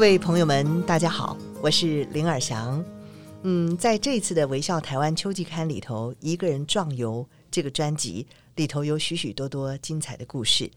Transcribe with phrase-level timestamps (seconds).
[0.00, 2.82] 各位朋友们，大家好，我是林尔祥。
[3.42, 10.70] 嗯，在这次的《微笑台湾秋季刊》里头，《一个人壮游》这个专辑里头有许许多多精彩的故事。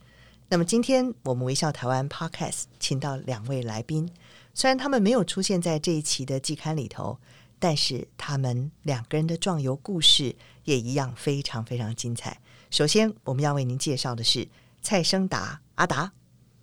[0.50, 4.06] 那么今天我们《微笑台湾》Podcast 请到两位来宾，
[4.52, 7.18] 虽然他们没有出现在这一期的季刊里头，
[7.58, 12.38] 但是他们两个人的壮游故事也一样非常非常精彩。
[12.70, 14.46] 首先，我们要为您介绍的是
[14.82, 16.12] 蔡生达阿达，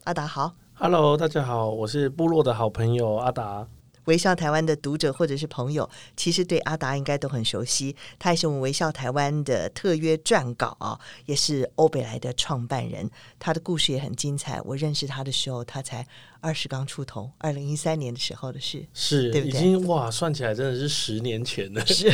[0.04, 0.54] 阿达好。
[0.84, 3.68] Hello，大家好，我是部落的好朋友阿达。
[4.06, 5.88] 微笑台湾的读者或者是朋友，
[6.18, 7.96] 其实对阿达应该都很熟悉。
[8.18, 13.08] 他也是我们微笑台湾的特约撰稿啊，也是欧北来的创办人。
[13.38, 14.60] 他的故事也很精彩。
[14.64, 16.04] 我认识他的时候，他才
[16.40, 19.60] 二十刚出头，二零一三年的时候的事，是，对不对？
[19.60, 21.82] 已经哇，算起来真的是十年前了。
[21.86, 22.12] 是，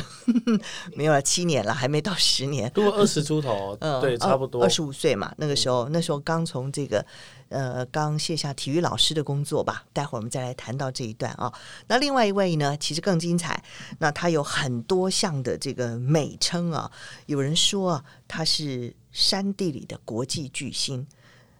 [0.94, 2.70] 没有了七年了，还没到十年。
[2.76, 5.34] 如果二十出头，嗯，对，差不多二十五岁嘛。
[5.38, 7.06] 那个时候，嗯、那时候刚从这个。
[7.50, 9.86] 呃，刚卸下体育老师的工作吧。
[9.94, 11.54] 待会儿我们再来谈到这一段啊。
[11.88, 13.64] 那另外一位呢，其实更精彩。
[14.00, 16.92] 那他有很多项的这个美称啊。
[17.26, 21.08] 有人说啊，他是山地里的国际巨星。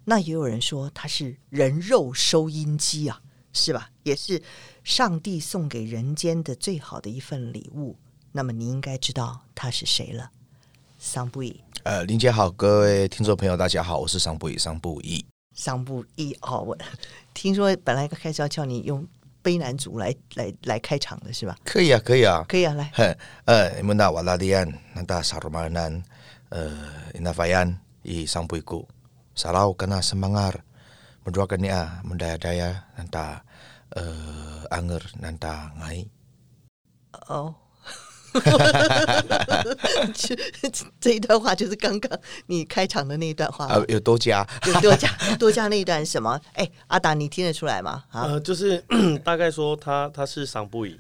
[0.05, 3.89] 那也有人说他是人肉收音机啊，是吧？
[4.03, 4.41] 也是
[4.83, 7.97] 上帝送给人间的最好的一份礼物。
[8.31, 10.31] 那么你应该知道他是谁了，
[10.97, 11.59] 桑布伊。
[11.83, 15.25] 呃，林姐好，各位听众朋友，大家好，我是桑布伊，桑布伊。
[15.58, 16.77] 桑布一哦，我
[17.33, 19.05] 听说本来开始要叫你用
[19.44, 21.58] 卑南族来来来开场的是吧？
[21.66, 23.17] 可以啊，可以啊，可以啊，来。
[23.45, 26.01] 呃，你们那瓦拉迪安，那大沙罗马南，
[26.50, 28.88] 呃，那法安伊桑布伊古，
[29.35, 30.53] 沙劳跟那什么儿，
[31.23, 33.44] 穆多跟你啊，穆达达呀，那大
[33.89, 36.07] 呃那。
[37.28, 37.53] 哦。
[41.00, 43.66] 这一段话就是刚刚你开场的那一段话。
[43.68, 45.09] 啊，有多加，有多加，
[45.40, 46.40] 多加那一段什么？
[46.53, 48.03] 哎，阿达，你听得出来吗？
[48.12, 48.84] 啊，呃，就是
[49.24, 50.98] 大概说他他是桑布伊，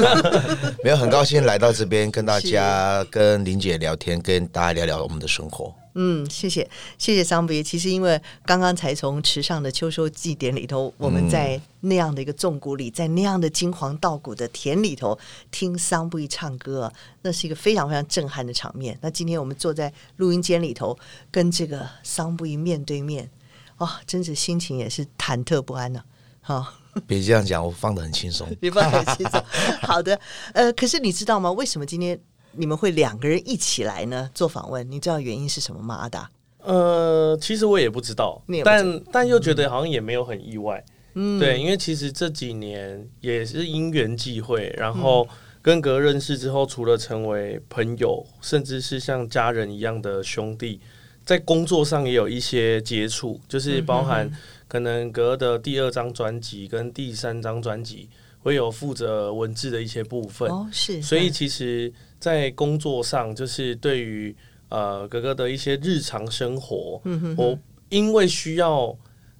[0.84, 5.74] 没有，很高兴来到这边跟大家跟林姐聊天，跟大家聊聊我们的生活。
[5.94, 7.62] 嗯，谢谢，谢谢桑布伊。
[7.62, 15.18] 其实因为刚刚才从池上的秋收祭典里头，我们在那样的一个纵谷里，在那样的金黄稻谷的田里头
[15.50, 18.98] 听桑布伊唱歌，那是一个非常非常震撼的场面。
[19.02, 20.98] 那今天我们坐在录音间里头，
[21.30, 23.28] 跟这个桑布伊面对面，
[23.76, 26.06] 哇、哦，真是心情也是忐忑不安呢、啊。
[26.40, 26.66] 好、哦，
[27.06, 29.44] 别这样讲，我放的很轻松，你放得很轻松。
[29.82, 30.18] 好的，
[30.54, 31.52] 呃，可是你知道吗？
[31.52, 32.18] 为什么今天？
[32.54, 34.88] 你们会两个人一起来呢做访问？
[34.90, 35.94] 你知道原因是什么吗？
[35.96, 36.30] 阿达？
[36.64, 40.84] 呃，其实我也不知道，知道但但又觉得好像也没有很意外。
[41.14, 45.26] 嗯，对，因为其实这几年也是因缘际会，然后
[45.60, 50.80] 跟格认识之后，除了成为朋友，甚至是像家人一样的兄弟，
[51.24, 54.30] 在工作上也有一些接触，就是包含
[54.68, 58.08] 可能格的第二张专辑跟第三张专辑
[58.40, 60.48] 会有负责文字的一些部分。
[60.48, 61.92] 哦，是，所以其实。
[62.22, 64.32] 在工作上，就是对于
[64.68, 67.44] 呃格格的一些日常生活，嗯、哼哼。
[67.44, 68.96] 我因为需要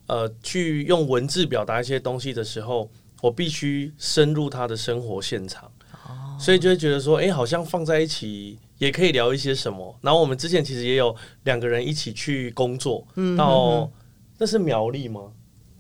[0.09, 2.91] 呃去用文字表达一些东西的时候，
[3.21, 5.71] 我必须深入他的生活现场，
[6.09, 9.97] 哦、所以就会觉得说，哎、欸，好像放在一起也可以聊一些什么。
[10.01, 13.91] 然后我们之前其实也有两个人一起去工作，嗯、哼哼到
[14.39, 15.31] 那是苗栗吗？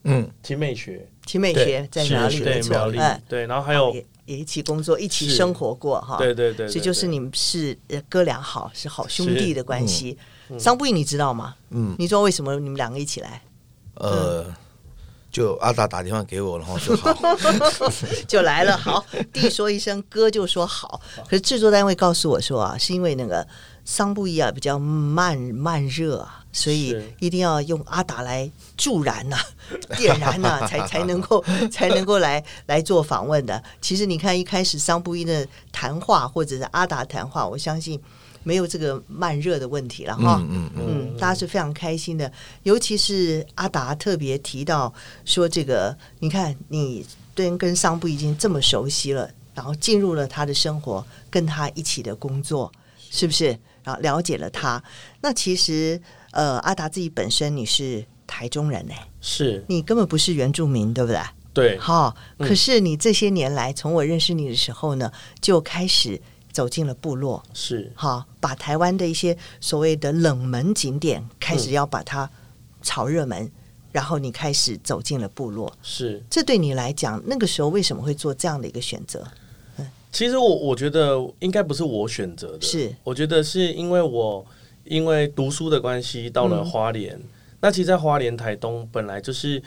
[0.05, 2.99] 嗯，奇美学，奇美学在苗栗，对苗栗，
[3.29, 3.93] 对，然后还有。
[4.32, 6.16] 也一起工作，一起生活过哈。
[6.16, 7.76] 对对对，所以就是你们是
[8.09, 10.16] 哥俩好，是好兄弟的关系。
[10.59, 11.54] 桑布伊，你知道吗？
[11.70, 13.43] 嗯，你说为什么你们两个一起来？
[13.94, 14.44] 呃，
[15.31, 17.14] 就阿达打电话给我，然后 说好，
[18.26, 18.76] 就来了。
[18.76, 21.00] 好，弟说一声，哥就说好。
[21.25, 23.46] 可是制作单位告诉我说啊，是因为那个
[23.84, 26.38] 桑布伊啊比较慢慢热啊。
[26.55, 29.43] 所以一定要用阿达来助燃呐、啊、
[29.96, 33.62] 点燃呐、啊，才 才能够才能够来来做访问的。
[33.81, 37.99] 其实你看一开始桑布伊的谈话或者是阿达谈话，我相信
[38.43, 40.38] 没有这个慢热的问题了哈。
[40.43, 42.31] 嗯嗯嗯，大家是非常开心的。
[42.64, 44.93] 尤其是阿达特别提到
[45.25, 47.02] 说，这个你看你
[47.35, 52.70] 跟跟桑布已经这么熟悉了，然后进入了他的生活，跟他一起的工作，
[53.11, 53.58] 是不是？
[53.84, 54.82] 然后了解了他，
[55.20, 56.00] 那其实。
[56.32, 58.94] 呃，阿达自己本身你是台中人呢？
[59.20, 61.20] 是，你根本不是原住民，对不对？
[61.52, 62.17] 对，好。
[62.38, 65.12] 可是你这些年来，从我认识你的时候呢，
[65.43, 66.19] 就开始
[66.50, 72.31] 走进了部落，是好，把台湾的一些所谓的冷门景点开始要把它
[72.81, 73.52] 炒热门，
[73.90, 76.25] 然后你开始走进了部落，是。
[76.31, 79.23] 这对你来讲，那个时候为什么会做这样的一个选择？
[80.12, 82.94] 其实我我觉得应该不是我选择的，是。
[83.03, 84.44] 我觉得是因为我
[84.85, 87.17] 因为读书的关系到了花莲。
[87.17, 87.25] 嗯、
[87.62, 89.61] 那其实，在花莲台东本来就是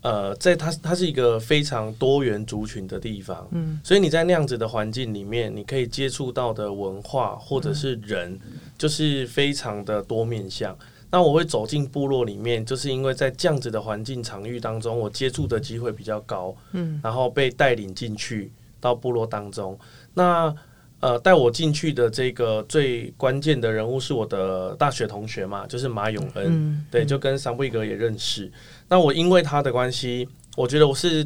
[0.00, 8.36] 呃，在它它是一个非常多元族群的地方，嗯，所以你在那样子的环境里面，你可以接触到的文化或者是人，
[8.76, 10.72] 就是非常的多面向。
[10.80, 18.50] 嗯、那我会走进部落里面，就是因为在这样子的环境场域当中，我接触的机会比较高，嗯，然后被带领进去。
[18.82, 19.78] 到部落当中，
[20.14, 20.52] 那
[20.98, 28.46] 呃带我进去的这个最关键的人物是我的大学同学嘛，就是马永恩，嗯、对，就跟桑布伊格也认识。
[28.46, 28.52] 嗯、
[28.88, 31.24] 那我因为他的关系，我觉得我是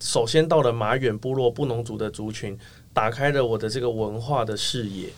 [0.00, 2.58] 首先到了马远部落布农族的族群，
[2.94, 5.10] 打开了我的这个文化的视野，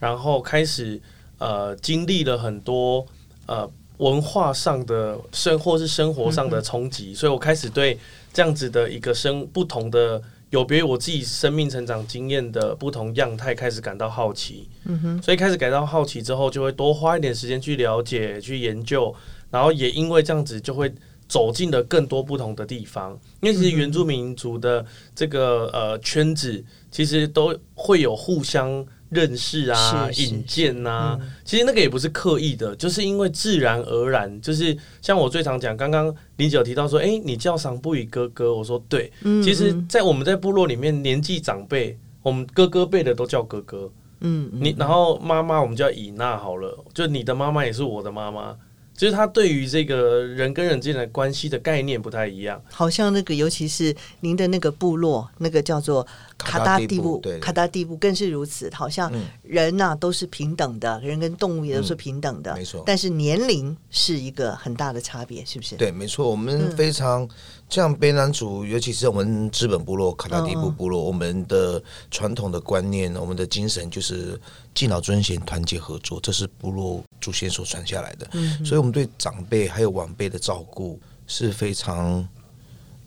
[0.00, 1.00] 然后开始
[1.38, 3.06] 呃经历了很多
[3.46, 7.96] 呃文化上的生或是生活上的冲击，嗯、所以我开始对
[8.32, 10.20] 这样子的一个生不同的。
[10.52, 19.14] 有别于我自己生命成长经验的不同样态，开始感到好奇，嗯哼，所以开始感到好奇之后，就会多花一点时间去了解、去研究，
[19.50, 20.92] 然后也因为这样子，就会
[21.26, 23.18] 走进了更多不同的地方。
[23.40, 24.84] 因为其实原住民族的
[25.14, 28.86] 这个呃圈子，其实都会有互相。
[29.12, 39.12] 认识啊，引荐呐，嗯、其实那个也不是刻意的，就是因为自然而然，就是像我最常讲，刚刚林姐有提到说，哎、欸，你叫桑布语哥哥，我说对，
[39.44, 48.56] 其实，在我们在部落里面，年纪长辈，我们哥哥辈的都叫哥哥，嗯，嗯，你然后妈妈我们叫以娜好了，就你的妈妈也是我的妈妈。
[48.96, 56.06] 就是他对于这个人跟人之间的关系的概念不太一样，好像那个，尤其是您的那个部落，那个叫做
[56.38, 58.70] 卡达地部，卡达蒂布更是如此。
[58.72, 59.12] 好像
[59.42, 62.82] 人呐、啊、都是平等的，人跟动物也都是平等的，没错。
[62.86, 65.76] 但是年龄是一个很大的差别，是不是？
[65.76, 66.30] 对，没错。
[66.30, 67.28] 我们非常
[67.68, 74.38] 像卑南族，尤其是我们资本部落、卡达蒂布部落，我们的传统的观念，我们的精神就是。
[74.74, 78.28] 敬老尊贤，团结合作，这是部落祖先所传下来的。
[78.32, 82.28] 嗯、所以，我们对长辈还有晚辈的照顾是非常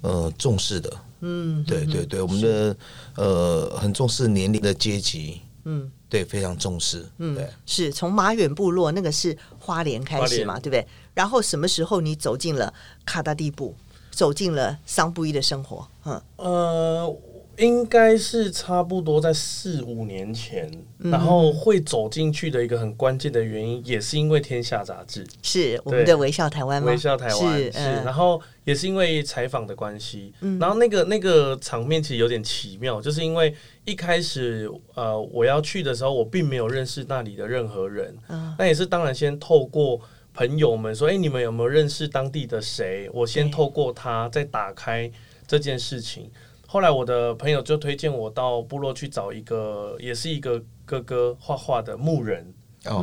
[0.02, 0.92] 呃重视的。
[1.20, 2.76] 嗯，对对对，我们的
[3.16, 5.42] 呃很重视年龄的阶级。
[5.66, 7.06] 嗯，对，非常重视。
[7.18, 10.88] 嗯，对，是从马远部落那个是花莲开始嘛，对不对？
[11.14, 12.74] 然后什么时候你走进了
[13.06, 13.76] 卡达地部，
[14.10, 15.88] 走进了桑布伊的生活？
[16.06, 17.16] 嗯，呃。
[17.57, 20.69] 应该是差不多在四五年前，
[21.00, 26.88] 嗯、然后会走进去的一个很关键的原因，也是因为《天下》杂志，是我们的微笑台湾吗？
[26.90, 27.72] 微笑台湾是，
[28.04, 33.54] 然后也是因为采访的关系，嗯、然后那个那个场面其实有点奇妙，就是因为
[33.86, 40.00] 一开始呃我要去的时候，我并没有认识那里的任何人，嗯、那也是当然先透过
[40.34, 43.10] 朋友们说，哎，你们有没有认识当地的谁？
[43.13, 45.10] 我先透过他再打开
[45.48, 46.30] 这件事情。
[46.75, 52.54] 后来我的朋友就推荐我到部落去找一个，也是一个哥哥画画的牧人。
[52.88, 53.01] 哦，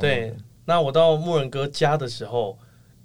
[0.00, 0.36] 对。
[0.66, 2.56] 那我到牧人哥家的时候，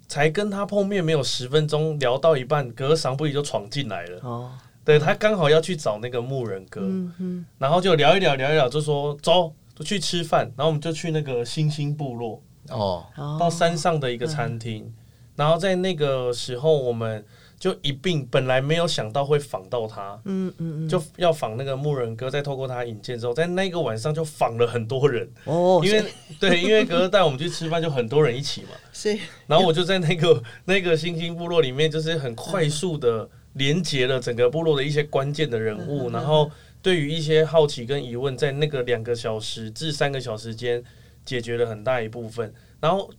[0.06, 4.20] 才跟他碰面，没有十分钟，聊到一半，哥哥桑布伊就闯进来了。
[4.22, 4.52] 哦，
[4.84, 10.44] 对，他刚好要去找那个牧人哥，嗯嗯，然后就聊一聊，聊一聊，就说走，就去吃饭。
[10.56, 12.40] 然后我们就去那个星星部落。
[12.68, 13.04] 哦，
[13.40, 14.94] 到山上的一个餐厅。
[15.34, 17.24] 然后在那个时候，我们。
[17.64, 25.26] 就一并本来没有想到会访到他，嗯嗯嗯，就要访那个牧人哥，再透过他引荐之后，在那个晚上就访了很多人。
[25.44, 26.04] 哦，因为
[26.38, 36.50] 对，因为哥哥带我们去吃饭，就很多人一起嘛， 是，然后我就在那个 那个星星部落里面，就是很快速的连接了整个部落的一些关键的人物，然后
[36.82, 40.84] 对于一些好奇跟疑问，在那个两个小时至三个小时间
[41.24, 43.10] 解决了很大一部分，然后。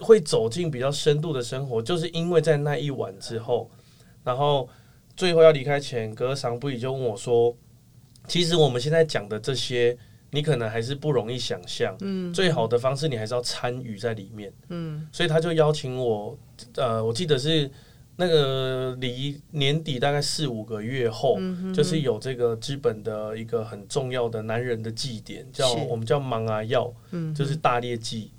[0.00, 3.70] 会走进比较深度的生活，就是因为在那一晚之后，
[4.24, 4.68] 然后
[5.16, 7.56] 最后要离开前，格桑布里就问我说
[8.26, 9.96] ：“其实我们现在讲的这些，
[10.30, 11.96] 你可能还是不容易想象。
[12.00, 14.52] 嗯，最好的方式，你还是要参与在里面。
[14.70, 16.36] 嗯，所以他就邀请我，
[16.74, 17.70] 呃，我记得是
[18.16, 28.32] 那个离年底大概四五个月后，嗯、哼哼就是有这个知本的一个很重要的男人的祭典，叫我们叫芒阿药，嗯，就是大猎祭。”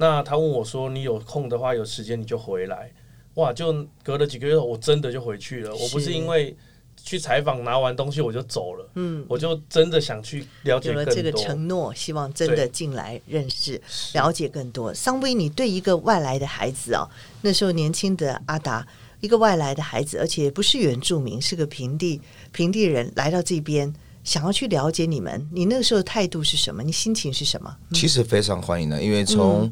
[0.00, 2.90] 那他问我说：“你有空的话，有时间你就回来。”
[3.34, 5.74] 哇，就隔了几个月，我真的就回去了。
[5.76, 6.56] 我不是因为
[6.96, 11.02] 去采访拿完东西我就走了，嗯，我就真的想去了解更多。
[11.02, 13.78] 有了这个承诺，希望真的进来认识、
[14.14, 14.92] 了解更多。
[14.94, 17.06] 桑威，你对一个外来的孩子啊，
[17.42, 18.86] 那时候年轻的阿达，
[19.20, 22.20] 一个外来的孩子，而且不是原住民，是个平地
[22.52, 26.82] 平地人来到这边，想要去了解你们，你那个时候的态度是什么？
[26.82, 27.76] 你心情是什么？
[27.88, 29.70] 嗯、其实非常欢迎的，因为从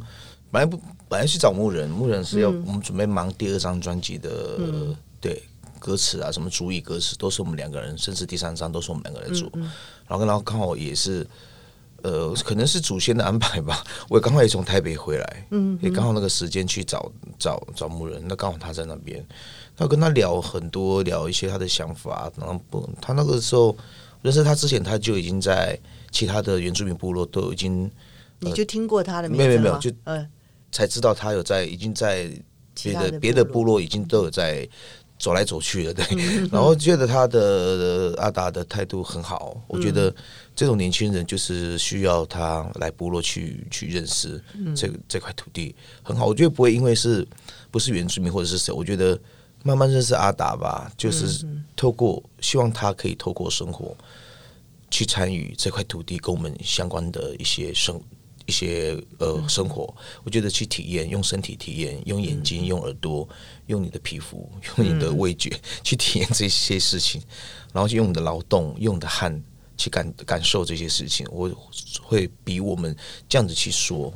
[0.50, 5.42] 本来不本来去找牧人，牧人是要我们准备忙第二张专辑的，嗯、对
[5.78, 9.50] 歌词啊，什么主语歌词都是我们两个人，甚至第三张都是我们两个人做。
[10.06, 11.26] 然后然后刚好也是。
[12.00, 13.84] 呃，可能是祖先的安排吧。
[14.08, 19.26] 我也刚好也从台北回来，嗯，也刚好那个时间去找找找牧人，那刚好他在那边，
[19.76, 22.30] 他跟他聊很多，聊一些他的想法。
[22.36, 23.76] 然后不，他那个时候
[24.22, 25.78] 认识他之前，他就已经在
[26.10, 27.90] 其他的原住民部落都已经，
[28.40, 29.46] 你就听过他的名字？
[29.46, 29.90] 没有没有，就
[30.70, 32.30] 才知道他有在，已经在
[32.82, 34.68] 别的别的部落已经都有在。
[35.20, 36.04] 走来走去了，对，
[36.52, 40.14] 然后觉得他的阿达的态度很好，我觉得
[40.54, 44.40] 这种年轻人就是需要他来部落去去认识
[44.76, 46.24] 这这块土地，很好。
[46.24, 47.26] 我觉得不会因为是
[47.68, 49.18] 不是原住民或者是谁，我觉得
[49.68, 51.46] 慢慢认识阿达吧，就是
[51.76, 53.94] 透过希望他可以透过生活
[54.90, 58.00] 去参与这块土地跟我们相关的一些生。
[58.46, 59.94] 一些呃生活，
[60.24, 63.28] 我觉得去体验，用身体体验，用眼睛，用耳朵，
[63.66, 67.20] 用你的皮肤，用你的味觉去体验这些事情，
[67.74, 69.38] 然后就用你的劳动，用你的汗
[69.76, 71.50] 去感感受这些事情，我
[72.02, 72.96] 会比我们
[73.28, 74.10] 这样子去说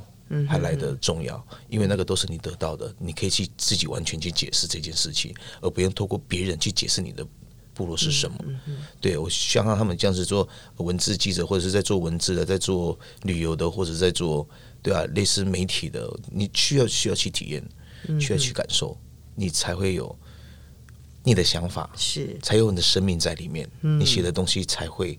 [0.49, 7.27] 还来得重要，因为那个都是你得到的，你可以去自己完全去解释这件事情，而不用透过别人去解释你的。
[7.75, 8.37] 部落是什么？
[9.01, 10.47] 对，我想让他们这样子做
[10.77, 14.47] 文字记者，或者是在做文字的，在做旅游的，或者在做
[14.83, 17.67] 对啊，类似媒体的，你需要需要去体验，
[18.09, 18.95] 嗯、需要去感受，
[19.35, 20.15] 你才会有
[21.25, 25.19] 你的想法，是才有你的生命在里面，嗯、你写的东西才会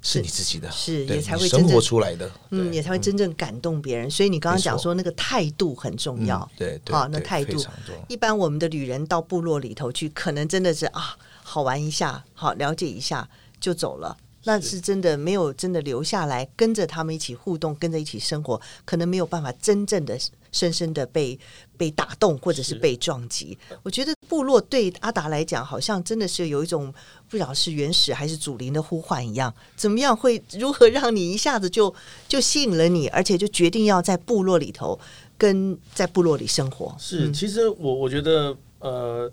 [0.00, 4.10] 是你自己的，是也才会生活出来的，嗯，也才会真正感动别人。
[4.10, 7.62] 所以你刚刚讲说那个态度很重要，对，好，那态度，
[8.08, 11.16] 一般我们的旅人到部落里头去，可能真的是啊。
[11.50, 13.26] 好玩一下，好了解一下
[13.58, 14.14] 就走了，
[14.44, 20.20] 那是真的没有真的留下来跟着他们一起互动，跟着一起生活，可能没有办法真正的
[20.52, 21.40] 深深的被
[21.78, 23.58] 被打动或者是被撞击。
[23.82, 26.92] 我觉得部落对阿达来讲，好像真的是有一种
[27.28, 29.52] 不知道是原始还是祖灵的呼唤一样。
[29.76, 31.92] 怎么样会如何让你一下子就
[32.28, 34.98] 就吸引了你，而且就决定要在部落里头
[35.36, 36.94] 跟在部落里生活？
[36.98, 39.30] 是，其实我我觉得呃。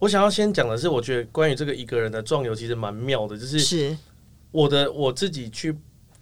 [0.00, 3.96] 我想要先讲的是，我觉得关于这个一个人的壮游其实蛮妙的，就是
[4.50, 5.74] 我的我自己去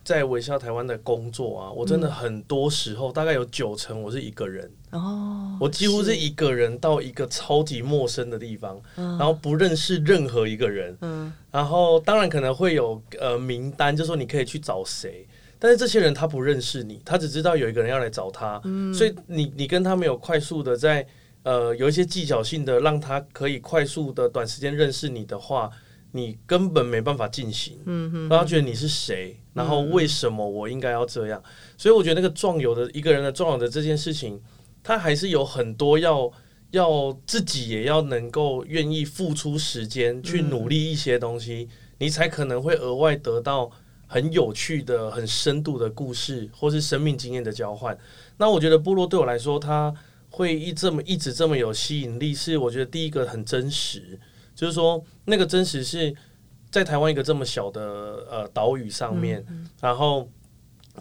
[0.05, 4.71] 在微笑台湾的工作啊，我真的很多时候大概有九成我是一个人。
[4.91, 15.27] 哦，我几乎是一个人到一个超级陌生的地方，然后不认识任何一个人，嗯，然后当然可能会有呃名单，就说你可以去找谁，
[15.59, 21.07] 但是这些人他不认识你，他只知道有一个人要来找他，嗯，所以你你跟他没有快速的在。
[21.45, 25.69] 呃，有一些技巧性的，让他可以快速的短时间认识你的话，
[26.13, 27.79] 你根本没办法进行。
[27.85, 31.43] 嗯哼，让他觉得你是谁，然后为什么我应该要这样？
[31.77, 34.41] 所以我觉得那个壮游的一个人的壮游的这件事情，
[34.83, 36.31] 他还是有很多要
[36.71, 43.71] 要自己也要能够愿意付出时间去努力一些东西，你才可能会额外得到
[44.07, 47.99] 很有趣的、很深度的故事，或是生命经验的交换。
[48.39, 49.95] 那我觉得部落对我来说，它。
[50.35, 54.19] 会一这么一直这么有吸引力，是我觉得第一个很真实，
[54.63, 56.15] 就是说那个真实是
[56.71, 57.83] 在台湾一个这么小的
[58.31, 60.29] 呃岛屿上面，嗯嗯、然后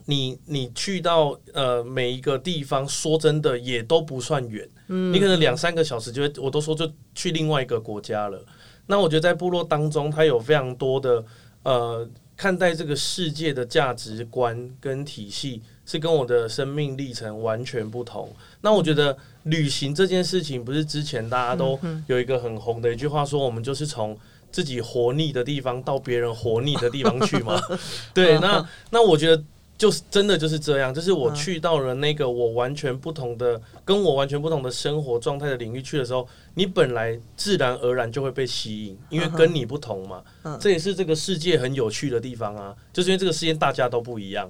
[0.06, 8.44] 你你去到呃每一个地方，说真的也都不算远，嗯、你可能两三个小时就会，我都说就去另外一个国家了。
[8.88, 11.24] 那我觉得在部落当中，它有非常多的
[11.62, 15.62] 呃看待这个世界的价值观跟体系。
[15.92, 18.34] 是跟我的生命历程完全不同。
[18.62, 24.18] 那我觉得旅行这件事情，不是之前大家都有一个很红的一句话说，我们就是从
[24.52, 27.62] 自己活腻的地方到别人活腻的地方去嘛。
[28.16, 29.44] 对，那那我觉得
[29.78, 40.24] 就是真的就是这样，就是我去到了那个我完全不同的、跟我完全不同的生活状态的领域去的时候，你本来自然而然就会被吸引，因为跟你不同嘛。
[40.58, 44.50] 这也是这个世界很有趣的地方啊，就是因为这个世界大家都不一样。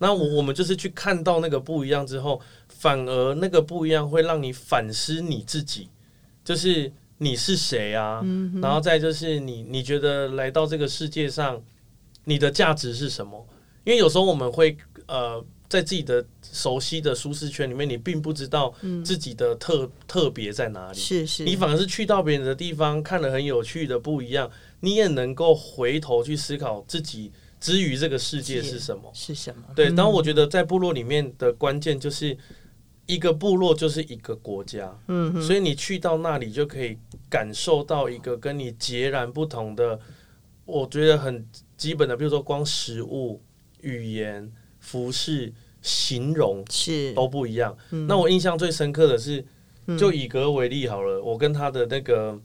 [0.00, 5.88] 那我我们就是去看到那个不一样之后，反而那个不一样会让你反思你自己，
[6.44, 8.20] 就是你是谁啊？
[8.22, 11.60] 嗯、然后再就是你你觉得来到这个世界上，
[12.24, 13.44] 你的价值是什么？
[13.84, 14.76] 因为有时候我们会
[15.06, 18.72] 呃在自己的熟悉的舒适圈里面，你并不知道
[19.04, 20.98] 自己的特、嗯、特别在哪里。
[20.98, 24.48] 是是，你反而是去到别人的地方，看了很有趣的不一样，
[24.80, 27.32] 你也能够回头去思考自己。
[27.60, 29.10] 至于这个世界是什么？
[29.12, 29.62] 是什么？
[29.74, 32.36] 对，然后我觉得在部落里面的关键就是，
[33.06, 36.96] 一个部落就是一个国家，嗯，所以你去到那里就可以
[37.28, 39.98] 感受到一个跟你截然不同的，
[40.64, 41.44] 我觉得很
[41.76, 43.42] 基本的，比如说光食物、
[43.80, 47.76] 语言、服饰、形容是都不一样。
[48.06, 49.44] 那我印象最深刻的是，
[49.98, 52.38] 就以格为例好了，我跟他的那个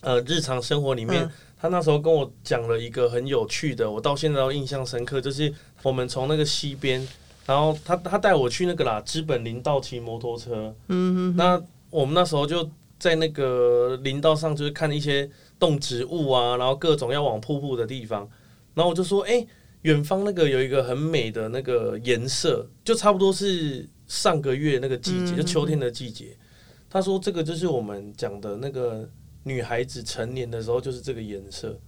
[0.00, 1.28] 呃日常生活里面。
[1.64, 5.50] 他那时候跟我讲了一个很有趣的，我到现在都印象深刻，就是
[5.82, 7.00] 我们从那个西边，
[7.46, 10.74] 然后他他带我去那个啦，知本林道骑摩托车。
[10.88, 11.36] 嗯嗯。
[11.38, 12.68] 那我们那时候就
[12.98, 15.26] 在那个林道上，就是看一些
[15.58, 18.28] 动植物啊，然后各种要往瀑布的地方。
[18.74, 19.46] 然后我就说，哎，
[19.80, 26.36] 远方那个有一个很美的那个颜色，就差不多是上个月那个季节，就秋天的季节。
[26.90, 29.08] 他说，这个就是我们讲的那个。
[29.44, 31.78] 女孩子成年的时候就是这个颜色，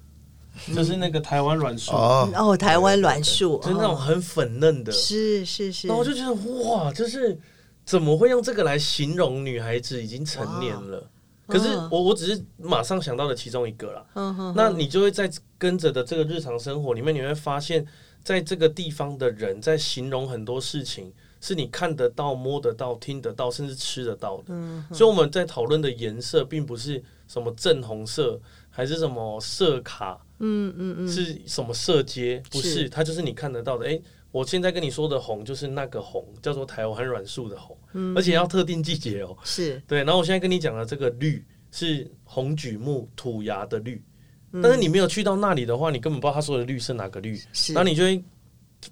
[0.75, 5.89] 就是那个台湾软树哦，台湾软树，就是那种很粉嫩的，是是是。
[5.89, 6.33] 然后我就觉得
[6.63, 7.37] 哇，就是
[7.85, 11.11] 怎么会用这个来形容女孩子已经成年了？
[11.47, 14.53] 可是我我只是马上想到了其中一个啦。
[14.55, 17.87] 那你就会在跟着的这个日常生活里面，你会发现
[18.23, 21.13] 在这个地方的人在形容很多事情。
[21.39, 24.45] 是你看得到、摸得到、听得到，甚至吃得到的。
[24.49, 28.41] 嗯，所以我们在讨论的颜色，并不是什么正红色，
[28.71, 32.43] 还是什么色卡，嗯嗯嗯，是什么色阶？
[32.51, 33.87] 不是，是它就是你看得到的。
[33.87, 39.37] 诶，我现在跟你说的红，就是那个红，叫做台湾软树的红，嗯，而且要特定季节哦。
[39.45, 39.99] 是对。
[40.05, 44.03] 然后我现在跟你讲的这个绿，是红榉木土芽的绿，
[44.63, 47.41] 但是你没有去到那里的话，你根本不知道他说的绿是哪个绿。
[47.53, 48.23] 是，然后你就会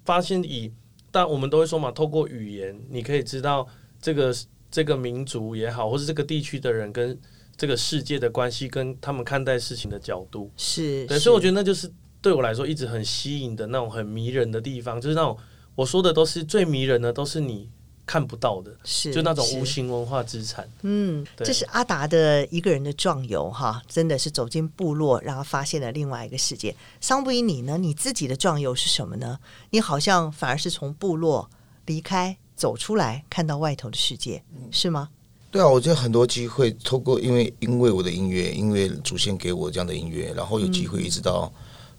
[0.03, 0.71] 发现以。
[1.11, 3.65] 但我们都会说嘛，透过语言，你可以知道
[4.01, 4.35] 这个
[4.69, 7.17] 这个民族也好，或是这个地区的人跟
[7.57, 15.37] 这个世界的关系，跟他们看待事情的角度，是对，所以我觉得那就是对我来说一直很吸引的那种很迷人的地方，就是那种
[15.75, 17.69] 我说的都是最迷人的，都是你。
[18.07, 20.69] 看不到的，是就那种无形文化资产。
[20.83, 26.75] 嗯，对这是阿达的一个人的壮游哈，真的是走进部落，然后发现了另外一个世界。
[27.01, 27.79] 桑布伊，你呢？
[27.79, 29.39] 你自己的壮游是什么呢？
[29.71, 31.49] 你好像反而是从部落
[31.87, 35.09] 离开，走出来，看到外头的世界，是吗？
[35.55, 41.49] 对啊，我觉得很多机会，透过因为因为我的音乐，因为祖先给我这样的音乐，然后有机会一直到、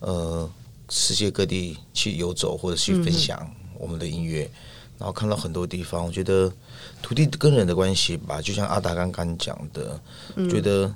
[0.01, 0.51] 嗯、呃
[0.91, 4.45] 世界各地去游走，或者去分享我们的音乐。
[4.45, 4.59] 嗯
[4.99, 6.51] 然后看到很多地方，我觉得
[7.03, 10.01] 土地跟人的关系吧，就像阿达刚刚讲的，
[10.37, 10.95] 嗯、觉得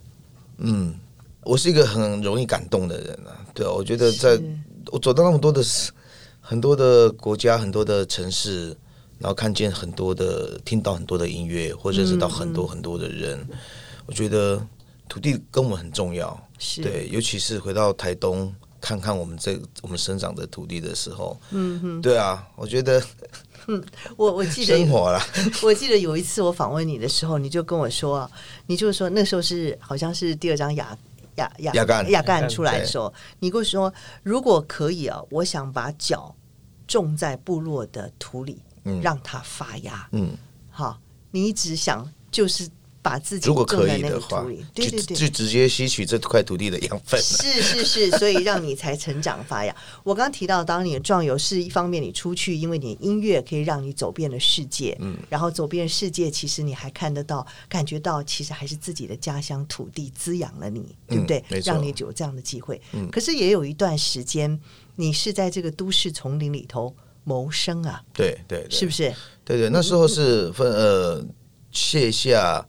[0.56, 0.94] 嗯，
[1.42, 3.36] 我是一个很容易感动的人啊。
[3.54, 4.40] 对，我觉得在
[4.86, 5.62] 我走到那么多的
[6.40, 8.74] 很多的国家、很多的城市，
[9.20, 13.58] 然后看见很多的、听到很多的音乐，或者认识到很多很多的人，嗯、
[14.06, 14.60] 我觉得
[15.08, 16.36] 土地跟我们很重要。
[16.58, 16.82] 是。
[16.82, 23.00] 对，尤其是回到台东看看我们这我们生长的土地的时候，嗯哼，对啊，我觉得。
[23.66, 23.84] 嗯，
[24.16, 25.20] 我我记得生活了，
[25.62, 28.28] 我记得有一次我访问你的时候，你就跟我说，
[28.66, 30.96] 你就说那时候是好像是第二张雅
[31.36, 32.10] 雅雅雅干。
[32.10, 36.34] 雅干出来的时候，你跟我说，如果可以啊，我想把脚
[36.88, 38.69] 种在部落的土里，嗯，
[39.02, 40.36] 让它发芽，嗯，
[40.70, 42.68] 好，你一直想就是。
[43.02, 47.18] 把自己如果可以的话，对对对，就直接吸取这块土地的养分。
[47.18, 49.74] 是是是，所以让你才成长发芽。
[50.04, 61.42] 我刚刚提到，当你的壮游是一方面，你出去，因为你音乐可以让你走遍了世界，嗯，然后走遍世界，其实你还看得到、感觉到，其实还是自己的家乡土地滋养了你，对不对？
[61.48, 62.78] 嗯、让你有这样的机会。
[62.92, 64.60] 嗯、可是也有一段时间，
[64.96, 66.94] 你是在这个都市丛林里头
[67.30, 68.02] 谋生啊？
[68.12, 69.14] 对对，对，是不是？
[69.44, 71.24] 对对，那时候是分呃
[71.70, 72.66] 卸下。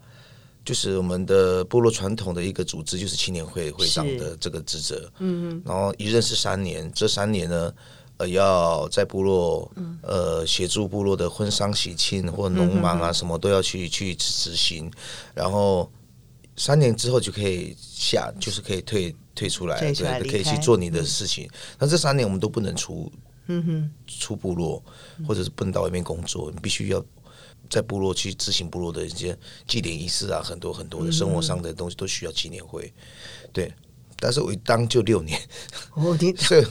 [0.64, 5.12] 就是我们的部落传统的一个组织，就是青年会会长的这个职责。
[5.18, 7.74] 嗯，然后一任是三年，这三年呢，
[8.18, 9.70] 呃，要在部落，
[10.04, 14.90] 呃，协助部落的婚丧喜庆或农忙啊，什么都要去去执行。
[15.34, 15.92] 然后
[16.56, 21.50] 三年之后就可以下，就是可以退退出来，对，可以去做你的事情。
[21.80, 23.12] 那这三年我们都不能出，
[23.60, 24.84] 嗯哼，出部落，
[25.28, 27.04] 或者是不能到外面工作，你必须要。
[27.70, 32.92] 在部落去执行部落的一些祭典仪式啊，很多很多的生活上的东西都需要纪念会，
[33.54, 33.74] 对。
[34.20, 35.40] 但是我一当就六年，
[35.94, 36.66] 哦， 所以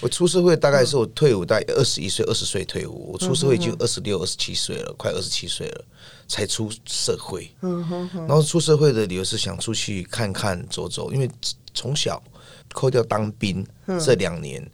[0.00, 5.84] 我出社会大概是我退伍大概二十一岁，二十岁退伍，我出社会已经二十六、二十七岁了，快二十七岁了
[6.26, 7.54] 才出社会。
[7.60, 8.26] 嗯哼哼。
[8.26, 11.30] 然后出社会的理由是想出去看看走走，因为
[11.74, 12.22] 从小
[12.72, 13.62] 扣掉当兵
[14.00, 14.66] 这两年，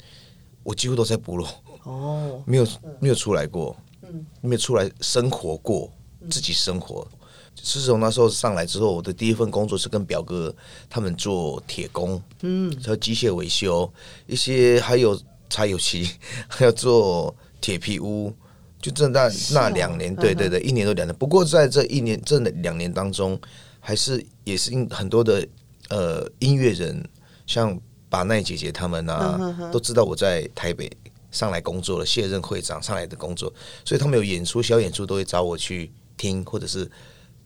[0.62, 1.48] 我几乎都在部落，
[1.84, 2.66] 哦，没有
[3.00, 3.76] 没有出来过。
[4.02, 4.24] 嗯。
[4.40, 5.90] 没有出来生活过，
[6.28, 7.06] 自己生活。
[7.54, 10.54] 自从那时候上来之后，我的第一份工作是跟表哥
[10.88, 13.90] 他们做铁工，嗯，还有机械维修，
[14.26, 15.18] 一些还有
[15.50, 16.08] 柴油漆，
[16.48, 18.32] 还要做铁皮屋，
[18.80, 21.14] 就这那那两年，对对对，一年多两年。
[21.16, 23.38] 不过在这一年这两年当中，
[23.78, 25.46] 还是也是因很多的
[25.90, 27.06] 呃音乐人，
[27.46, 27.78] 像
[28.12, 30.90] 巴奈姐姐他们啊，都知道我在台北
[31.30, 33.50] 上来工作了，卸任会长上来的工作，
[33.86, 36.86] 所以他们有演出小演出都会找我去听，或者是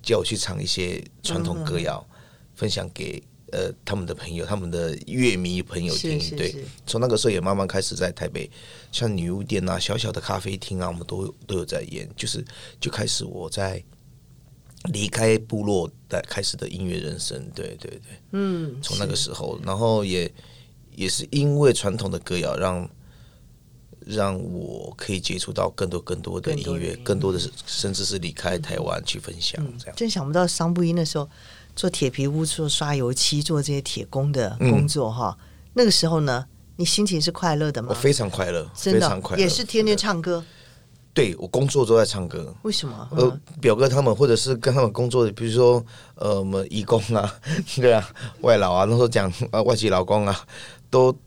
[0.02, 2.04] 叫我去唱一些传统歌谣，
[2.56, 3.22] 分享给。
[3.52, 6.20] 呃，他们的朋友，他们的乐迷朋友听，是。
[6.20, 8.50] 是是对，从那个时候也慢慢开始在台北，
[8.90, 12.44] 像女巫店啊、小小的咖啡厅啊，我们都都有在演，就是
[12.80, 13.80] 就开始我在
[14.92, 18.00] 离开部落的开始的音乐人生，对对对，
[18.32, 20.28] 嗯，从那个时候，然后也
[20.96, 22.90] 也是因为传统的歌谣，让
[24.04, 31.28] 让我可以接触到更多更多的音乐，更多的是甚至是离开台湾去分享，这样，真想不到桑布伊那时候。
[31.76, 35.44] 做铁皮屋，做刷油漆，做这些铁工的工作哈、嗯。
[35.74, 36.42] 那个时候呢，
[36.76, 37.88] 你心情是快乐的吗？
[37.90, 40.42] 我非常快乐，非常快乐，也是天天唱歌。
[41.12, 42.54] 对，我工作都在唱歌。
[42.62, 43.06] 为什么？
[43.10, 47.30] 呃，表哥他们，或者是跟他们工作的，比如说呃，我们义工啊，
[47.76, 48.08] 对啊，
[48.40, 50.46] 外劳啊，那时候讲呃外籍劳工啊，
[50.96, 51.18] 都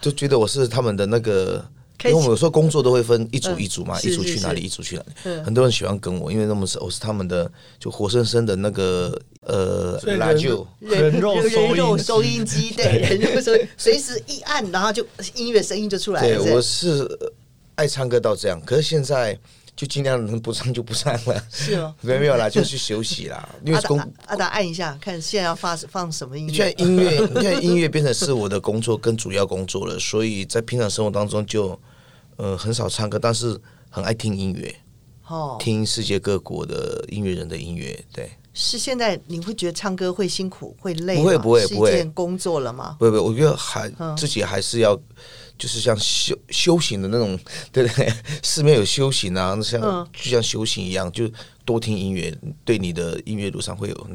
[0.00, 1.64] 就觉得我是他们的那个。
[2.02, 5.08] 因为我们有时候工作都会分一组一组嘛，嗯、一组去哪里，一组去哪里。
[5.24, 16.42] 嗯、很多人喜欢跟我，因为那么是我是他们的就活生生的那个呃拉就人肉人肉收音机，对，人肉收音，随时一按，然后就音乐声音就出来了。
[16.42, 17.06] 对，我是
[17.74, 19.38] 爱唱歌到这样，可是现在。
[19.80, 23.48] 就尽量能不唱就不唱了，是哦，没 有没有啦，就去休息啦。
[23.64, 26.52] 因为阿达阿达按一下，看现在要发放什么音乐？
[26.52, 31.80] 现在音乐，现在音乐变成是我的工作跟主要工作了，所以在平常生活当中就
[32.36, 34.76] 呃很少唱歌，但是很爱听音乐，
[35.28, 37.98] 哦，听世界各国的音乐人的音乐。
[38.12, 41.16] 对，是现在你会觉得唱歌会辛苦会累？
[41.16, 42.96] 不会不会不会，工作了吗？
[42.98, 45.00] 不会不会，我觉得还自己还是要。
[45.60, 47.38] 就是像修修行的那种，
[47.70, 48.10] 对不对？
[48.42, 51.30] 寺庙有修行啊，像就像修行一样，就
[51.66, 54.10] 多听音乐，对你的音乐路上会有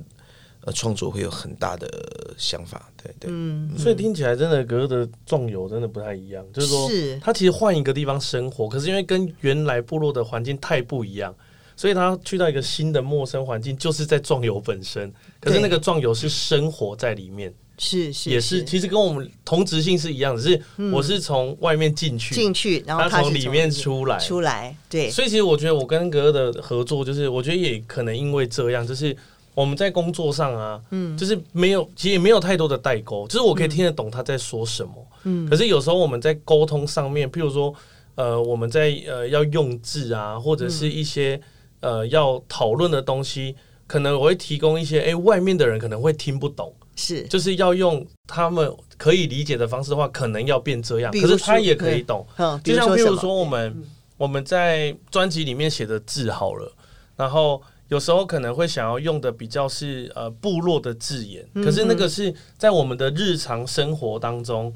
[0.61, 1.87] 呃创作会有很大的
[2.35, 3.29] 想法，对对。
[3.31, 6.89] 嗯，所以听起来真的格格的壮游真的不太一样，就是说
[7.21, 11.35] 他其实换一个地方生活，可是因为跟原来部落的环境太不一样，
[11.75, 17.53] 所以他去到一个新的陌生环境，就是在壮游本身，可是那个壮游是生活在里面。
[17.77, 20.61] 是是也是，其实跟我们同质性是一样的，只是
[20.91, 25.09] 我是从外面进去进去，然后他从里面出来出来，对。
[25.09, 29.15] 所以其实我觉得我跟格格的合作，就是我觉得也可能因为这样，就是
[29.53, 35.49] 我们在工作上啊，嗯，就是没有，其实也没有太多的代沟，就是我可以听得懂他在说什么，嗯。
[35.49, 37.73] 可是有时候我们在沟通上面，譬如说，
[38.15, 41.39] 呃，我们在呃要用字啊，或者是一些
[41.81, 43.53] 呃要讨论的东西，
[43.85, 46.73] 可能我会提供一些，哎，外面的人可能会听不懂。
[46.95, 51.11] 是，就是要用他们可以理解的方式的话，可能要变这样。
[51.11, 52.25] 可是他也可以懂，
[52.63, 53.83] 就像譬如说，我们
[54.17, 56.71] 我们在专辑里面写的字好了，
[57.15, 64.73] 然后有时候可能会想要用的比较是呃部落的字眼，可是那个是在我们的日常生活当中，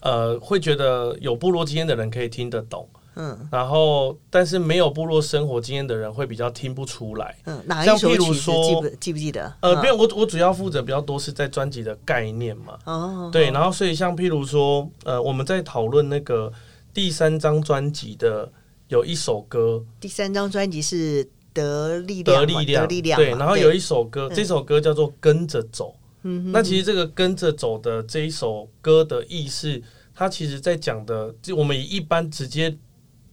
[0.00, 2.88] 呃，会觉得有部落经验的人可以听得懂。
[3.20, 7.36] 嗯，然后但是没有部落生活经验的人会比较听不出来。
[7.46, 9.52] 嗯，哪一首曲子记不记不记得？
[9.60, 12.78] 呃，不用，我我主要负责比较多是在专辑的概念嘛。
[12.84, 16.52] 哦，对，然后所以像譬如说，呃，我们在讨论那个
[16.94, 18.48] 第三张专辑的
[18.86, 23.18] 有一首歌，第三张专辑是得力量，得力量，得力量。
[23.18, 25.92] 对，然后有一首歌，这首歌叫做跟着走。
[26.22, 29.82] 嗯，那其实这个跟着走的这一首歌的意思，
[30.14, 32.78] 它其实在讲的，就我们以一般直接。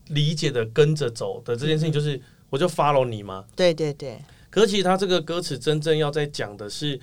[0.09, 3.45] 理解的跟着走的这件事情，就是我就 follow 你吗？
[3.55, 4.17] 对对对。
[4.49, 6.99] 可是其实他这个歌词真正要在讲的是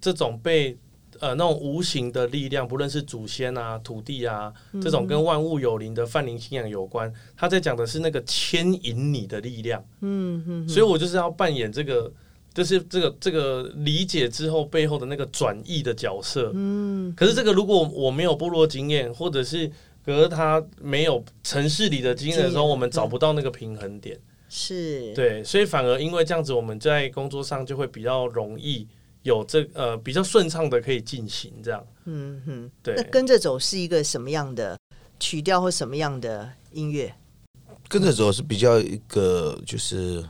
[0.00, 0.76] 这种被
[1.20, 9.84] 呃那种无形的力量，不论是祖先啊、土地啊这种跟万物有灵的泛灵信仰有关，他在讲的是那个牵引你的力量。
[10.00, 10.68] 嗯嗯。
[10.68, 12.10] 所以我就是要扮演这个，
[12.52, 16.50] 就是这个这个理解之后背后的那个转译的角色。
[16.54, 17.14] 嗯。
[17.14, 19.70] 可是这个如果我没有部落经验，或者是。
[20.14, 24.18] 可是他没有城市里的经验的时候，我们找不到那个平衡点。
[24.48, 28.88] 是，对，所以反而因为这样子，我们在工作上就会比较容易
[29.22, 31.86] 有这呃比较顺畅的可以进行这样。
[32.06, 32.94] 嗯哼，对。
[32.96, 34.78] 那跟着走是一个什么样的
[35.20, 37.14] 曲调或什么样的音乐？
[37.86, 40.24] 跟着走是比较一个就是。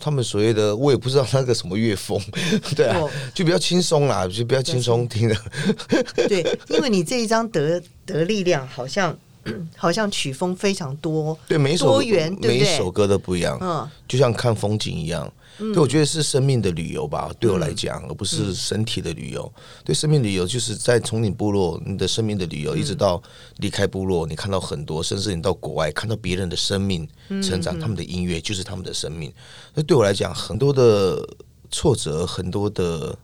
[0.00, 2.20] 他们所谓的，我也不知道那个什么乐风，
[2.76, 3.00] 对啊，
[3.34, 5.36] 就比较轻松啦，就比较轻松听的。
[6.28, 9.16] 对，因为你这一张得得力量，好像
[9.76, 15.30] 好像曲风非常多，对，每一首多元，对每一首歌都不一样，嗯，就像看风景一样。
[15.58, 19.52] 对，我觉得是生命的旅游吧，对我来讲，而不是身体的旅游。
[19.84, 23.20] 对，生命旅游就是在从你部落，你的生命的旅游，一直到
[23.56, 27.08] 离开部落，你看到很多，甚至你到国外看到别人的生命
[27.42, 29.32] 成长，他们的音乐就是他们的生命。
[29.74, 31.28] 那对我来讲，很多的
[31.72, 33.18] 挫折，很多的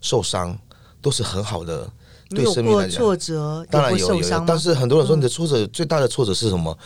[0.00, 0.56] 受伤，
[1.04, 1.88] 都是很好的。
[2.30, 6.76] 对生命来讲，挫折当然有有，但是很多人说你的挫折最大的挫折是什么？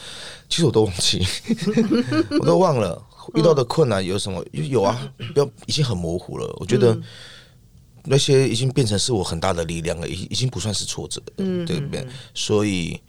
[0.49, 1.25] 其实我都忘记，
[2.41, 3.01] 我都忘了。
[3.35, 4.45] 遇到的困难有什么？
[4.53, 6.55] 有啊，不要已经很模糊了。
[6.59, 6.99] 我觉得
[8.05, 12.07] 那些已经变成是我很大的力量了，已已经不算是挫折，对不对？
[12.35, 13.01] 所以。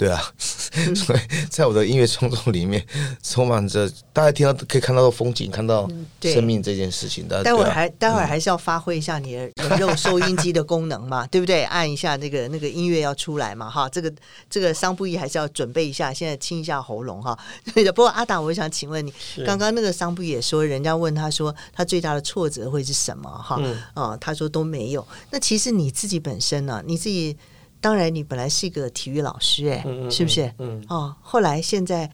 [0.00, 0.18] 对啊，
[0.96, 1.18] 所以
[1.50, 2.82] 在我的音乐创作里面，
[3.22, 5.86] 充满着大家听到可以看到的风景，看到
[6.22, 7.42] 生命这件事情的。
[7.42, 11.64] 待会儿还待会儿还是要发挥一下你的人肉收音机的功能嘛，对不对？
[11.64, 14.10] 按一下那个那个音乐要出来嘛，哈，这个
[14.48, 17.38] 这个桑布伊还是要准备一下，现在清一下喉咙哈。
[17.94, 19.12] 不过阿达，我想请问你，
[19.44, 23.28] 刚刚那个桑布伊也说，人家问他说他最大的挫折会是什么？
[23.28, 23.60] 哈，
[23.92, 25.06] 啊，他说都没有。
[25.30, 27.36] 那其实你自己本身呢，你自己。
[27.80, 30.52] 当然，你本来是一个体育老师，哎，是不是？
[30.58, 32.10] 嗯，哦，后来现在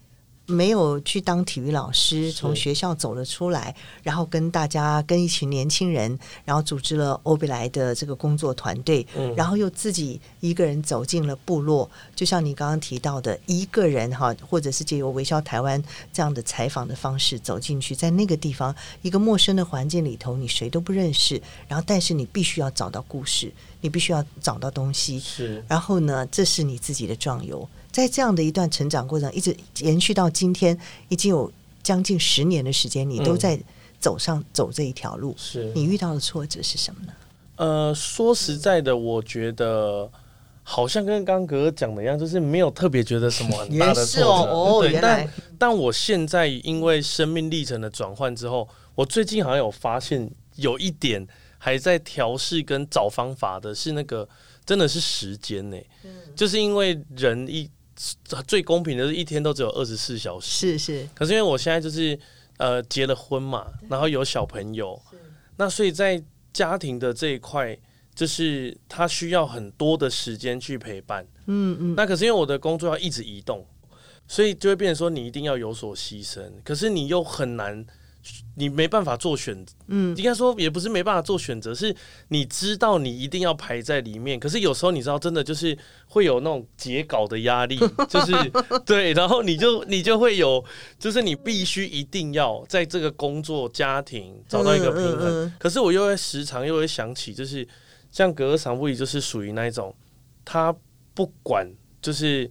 [0.47, 9.07] 没有去当体育老师，从学校走了出来，然后跟大家跟一群年轻人，然后组织了欧贝莱的这个工作团队，
[9.37, 15.83] 然后又自己一个人走进了部落，就像你刚刚提到的，一个人哈，或者是借由微笑台湾
[16.13, 23.53] 这样的采访的方式走进去，在那个地方一个陌生的环境里头，你谁都不认识，然后但是你必须要找到故事。
[23.83, 25.63] 你必须要找到东西，是。
[25.69, 30.79] 然后呢，这是你自己的壮游，在这样的一段成长过程，一直延续到今天，
[31.09, 31.51] 已经有
[31.83, 33.59] 将近十年的时间，你都在
[33.99, 35.35] 走上走这一条路。
[35.39, 35.73] 是。
[35.75, 37.13] 你遇到的挫折是什么呢？
[37.57, 40.11] 呃，说实在的，我觉得
[40.63, 44.29] 好像跟刚刚哥哥讲的一样，就是没有特别觉得什么很大的挫折。
[44.53, 51.27] 哦，对，但但我现在因为生命历程的转换之后，我最近好像有发现有一点。
[51.59, 54.29] 还在调试跟找方法的是那个，
[54.65, 55.87] 真的是时间呢、欸。
[56.05, 57.69] 嗯，就是因为人一
[58.47, 60.77] 最公平的是一天都只有二十四小时。
[60.77, 61.09] 是是。
[61.15, 62.19] 可是因为我现在就是
[62.59, 65.01] 呃结了婚嘛，然后有小朋友，
[65.57, 67.77] 那所以在家庭的这一块，
[68.15, 71.27] 就是他需要很多的时间去陪伴。
[71.47, 71.95] 嗯嗯。
[71.95, 73.67] 那可是因为我的工作要一直移动，
[74.29, 77.87] 所以就会变成说你一定要有所牺牲，可是你又很难。
[78.59, 81.95] 你没办法做选择，嗯，应该说也不是没办法做选择，是
[82.29, 85.77] 你知道你一定要排在里面，可是有时候你知道真的就是
[86.09, 88.33] 会有那种截稿的压力， 就是
[88.87, 90.65] 对，然后你就你就会有，
[90.99, 97.67] 就是你必须一定要在这个工作家庭找到一个平衡，嗯嗯嗯，可是我又会时常又会想起，就是
[98.11, 99.95] 像格格桑布伊就是属于那一种，
[100.45, 100.75] 他
[101.13, 102.51] 不管就是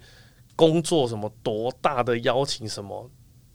[0.56, 3.10] 工作什么多大的邀请什么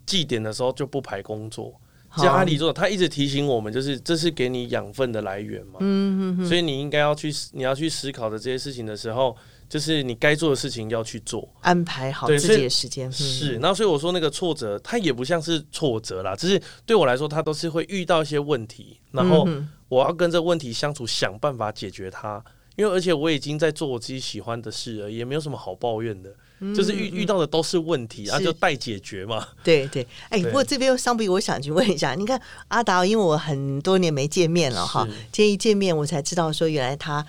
[0.04, 1.80] 祭典的时候就不排工作。
[2.16, 5.78] 家里做，他一直提醒我们，就是这是给你养分的来源嘛。
[5.80, 6.46] 嗯哼哼。
[6.46, 9.36] 所以你应该要去，你要去思考的这些事情的时候，
[9.68, 13.10] 就是你该做的事情要去做，安排好自己的时间。
[13.12, 19.46] 是，然后所以我说那个挫折，它也不像是挫折啦，只是对我来说，它都是会遇到一些问题，然后
[19.88, 22.42] 我要跟这问题相处，想办法解决它。
[22.76, 26.34] 因为而且我已经在做我自己喜欢的事了，也没有什么好抱怨的。
[26.74, 29.48] 就是遇遇到的都是问题，然后就待解决嘛。
[29.64, 37.24] 对对，哎，不过这边桑布伊，我想去问一下，你看阿达，因为我很多年没见面了哈，今天一见面我才知道说原来他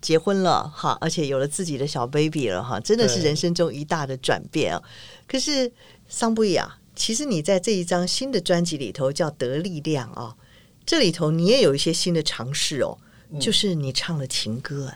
[0.00, 4.82] 结婚了哈，而且有了自己的小 baby 了哈，真的是人生中一大的转变啊。
[5.28, 5.70] 可是
[6.08, 10.34] 桑布伊啊，其实你在这一张新的专辑里头叫《得力量》啊，
[10.86, 12.96] 这里头你也有一些新的尝试哦，
[13.38, 14.94] 就是你唱了情歌。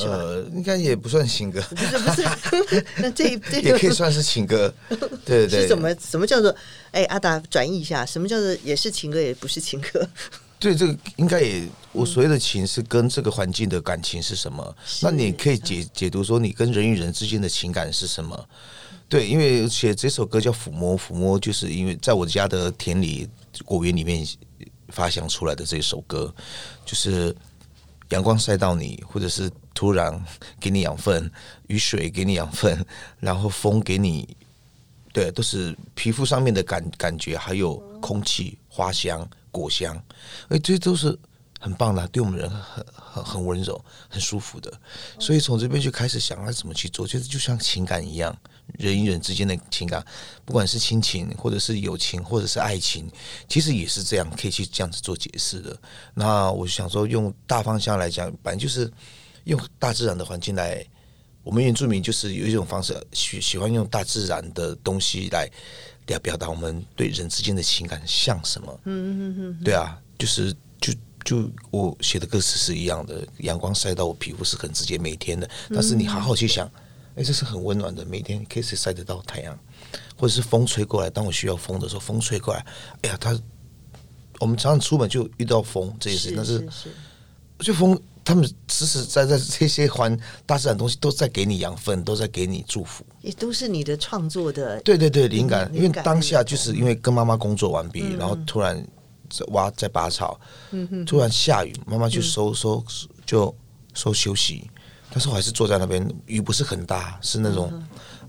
[0.00, 5.60] 呃，应该也不算情歌，不是不是， 那这这也可以算是情歌， 对对对。
[5.62, 6.54] 是什么什么叫做？
[6.92, 10.08] 哎，阿达转译一下，什么叫做也是情歌，也不是情歌？
[10.58, 14.74] 对，这个应该也，我所谓的情是跟这个环境的感情是什么？
[15.02, 18.48] 那你可以解解读说，你跟人与人之间的情感是什么？
[19.10, 23.28] 对，因为写这首歌叫抚摸，抚摸就是因为在我家的田里
[23.66, 24.26] 果园里面
[24.88, 26.34] 发祥出来的这首歌，
[26.86, 27.36] 就是。
[28.08, 30.20] 阳光晒到你，或者是土壤
[30.60, 31.30] 给你养分，
[31.68, 32.84] 雨水给你养分，
[33.20, 34.36] 然后风给你，
[35.12, 39.96] 对，都是皮肤上面的感感觉，还有空气、花香、果香，
[40.48, 41.18] 哎，这都是
[41.58, 44.72] 很棒的，对我们人很很很温柔、很舒服的。
[45.18, 48.36] 所以从这边就开始想要怎么去做，就是就像情感一样。
[48.78, 50.02] 人与人之间的情感，
[50.46, 53.10] 不管是亲情，或者是友情，或者是爱情，
[53.46, 55.76] 其实也是这样，可以去这样子做解释的。
[56.14, 58.90] 那我想说，用大方向来讲，反正就是
[59.44, 60.84] 用大自然的环境来
[61.42, 65.50] 我们原住民就是有一种方式，喜喜欢用大自然的东西来
[66.06, 68.80] 来表达我们对人之间的情感像什么。
[68.84, 70.92] 嗯嗯嗯，对啊，就是就
[71.24, 75.50] 就我写的歌词是一样的，阳光晒到我皮肤是很直接，每天的。
[75.70, 76.70] 但是你好好去想，
[77.16, 79.58] 哎，这是很温暖的，每天可以晒得到太阳，
[80.16, 82.64] 或者是风吹过来，当我需要风的时候，风吹过来，
[83.02, 83.36] 哎呀，它
[84.38, 86.68] 我们常常出门就遇到风这些事，但是
[87.58, 88.00] 就风。
[88.24, 94.80] 他们实实在在这些环大自然东西都在给你养分，都在给你祝福，也都是你的创作的。
[94.82, 95.68] 对对对，灵感。
[95.74, 98.86] 因为当下就是因为跟妈妈工作完毕，嗯、然后突然
[99.48, 101.04] 挖在拔草，嗯、哼。
[101.04, 102.84] 突然下雨，妈妈去收收
[103.26, 103.52] 就
[103.92, 104.70] 收休息，
[105.10, 107.72] 但是我还是坐在那边，雨不是很大，是那种、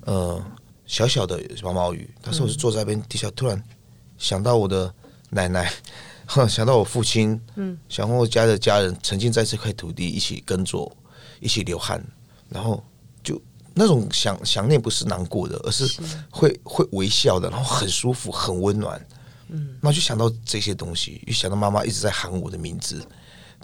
[0.06, 0.46] 嗯、呃
[0.88, 3.64] 小小的毛毛雨，但是我是坐在那边底下，突然
[4.18, 4.92] 想到我的
[5.30, 5.72] 奶奶。
[6.48, 10.92] 想到我父亲，嗯，想和我家的家人曾经在这块土地一起耕作，
[11.40, 12.04] 一起流汗，
[12.50, 12.84] 然后
[13.24, 13.42] 就
[13.74, 15.86] 那种想想念不是难过的，而是
[16.30, 16.60] 会是。
[16.64, 19.06] 会微笑的，然后很舒服，很温暖，
[19.50, 23.06] 嗯，那就想到这些东西，又想到妈妈一直在喊我的名字，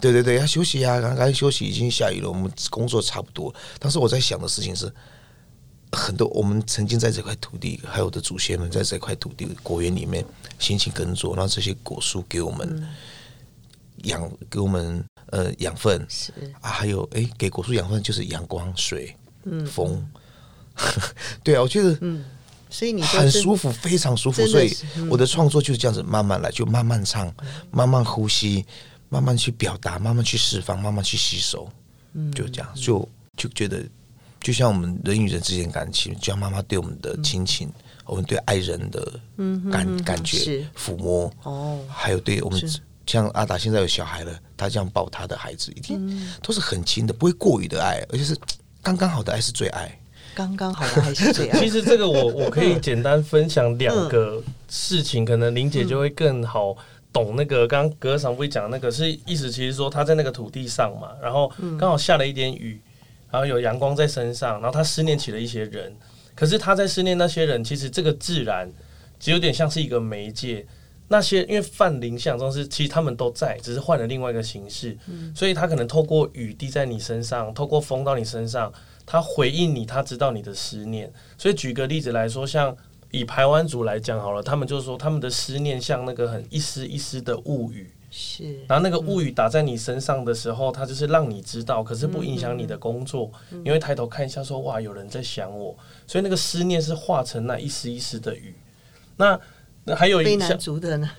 [0.00, 4.92] 对对对，要休息呀，刚刚休息，已经下雨了，我们工作差不多，但是我在想的事情是。
[5.92, 10.24] 很多我们曾经在这块土地，还有我的祖先们在这块土地果园里面
[10.58, 12.88] 辛勤耕作，然后这些果树给我们
[14.04, 16.06] 养，嗯、给我们呃养分。
[16.08, 16.32] 是。
[16.60, 20.06] 啊，还有哎给果树养分就是阳光、水、嗯、风，
[21.42, 22.24] 对啊，我觉得嗯，
[22.70, 24.72] 所以你很舒服，非常舒服，所以
[25.10, 27.32] 我的创作就是这样子，慢慢来，就慢慢唱，
[27.72, 28.64] 慢慢呼吸，
[29.08, 31.68] 慢慢去表达，慢慢去释放，慢慢去吸收，
[32.12, 33.84] 嗯，就这样，就就觉得。
[34.40, 37.74] 就像我们人与人之间感情，就像妈妈对我们的亲情，嗯、
[38.06, 39.00] 我们对爱人的
[39.70, 42.58] 感、嗯、感觉抚摸哦，还有对我们
[43.06, 48.34] 像阿达现在有小孩了，他这样抱他的孩子，一定都是很亲的，不会过于的爱，而且是
[48.82, 50.00] 刚刚好的爱是最爱，
[50.34, 51.58] 刚刚好的爱是最爱。
[51.60, 56.74] 其实这个我我可以简单分享两个事情，嗯、可能玲姐就会更好
[57.12, 62.80] 懂那个刚刚格格桑布伊讲的那个是意思，其实说他在那个土地上嘛，然后刚好下了一点雨。
[63.30, 65.94] 然后有阳光在身上，然后他思念起了一些人，
[66.34, 68.70] 可是他在思念那些人，其实这个自然
[69.18, 70.66] 只有点像是一个媒介。
[71.12, 74.96] 那些因为泛灵想中是，其实他们都在，只是换了另外一个形式。
[75.08, 78.72] 嗯，所以他可能透过雨滴在你身上，透过风到你身上，
[79.04, 81.12] 他回应你，他知道你的思念。
[81.36, 82.76] 所以举个例子来说，像
[83.10, 87.92] 以排湾族来讲好了，他们就是说他们的思念像那个很一丝一丝的雾雨。
[88.10, 93.30] 是，然后那个物语打在你身上的时候，它就是让你知道，可是不影响你的工作。
[93.62, 98.54] 你会抬头看一下，说哇，有人在想我，所以那个思念是化成那一丝一丝的雨。
[99.16, 99.38] 那
[99.84, 100.58] 那还有一像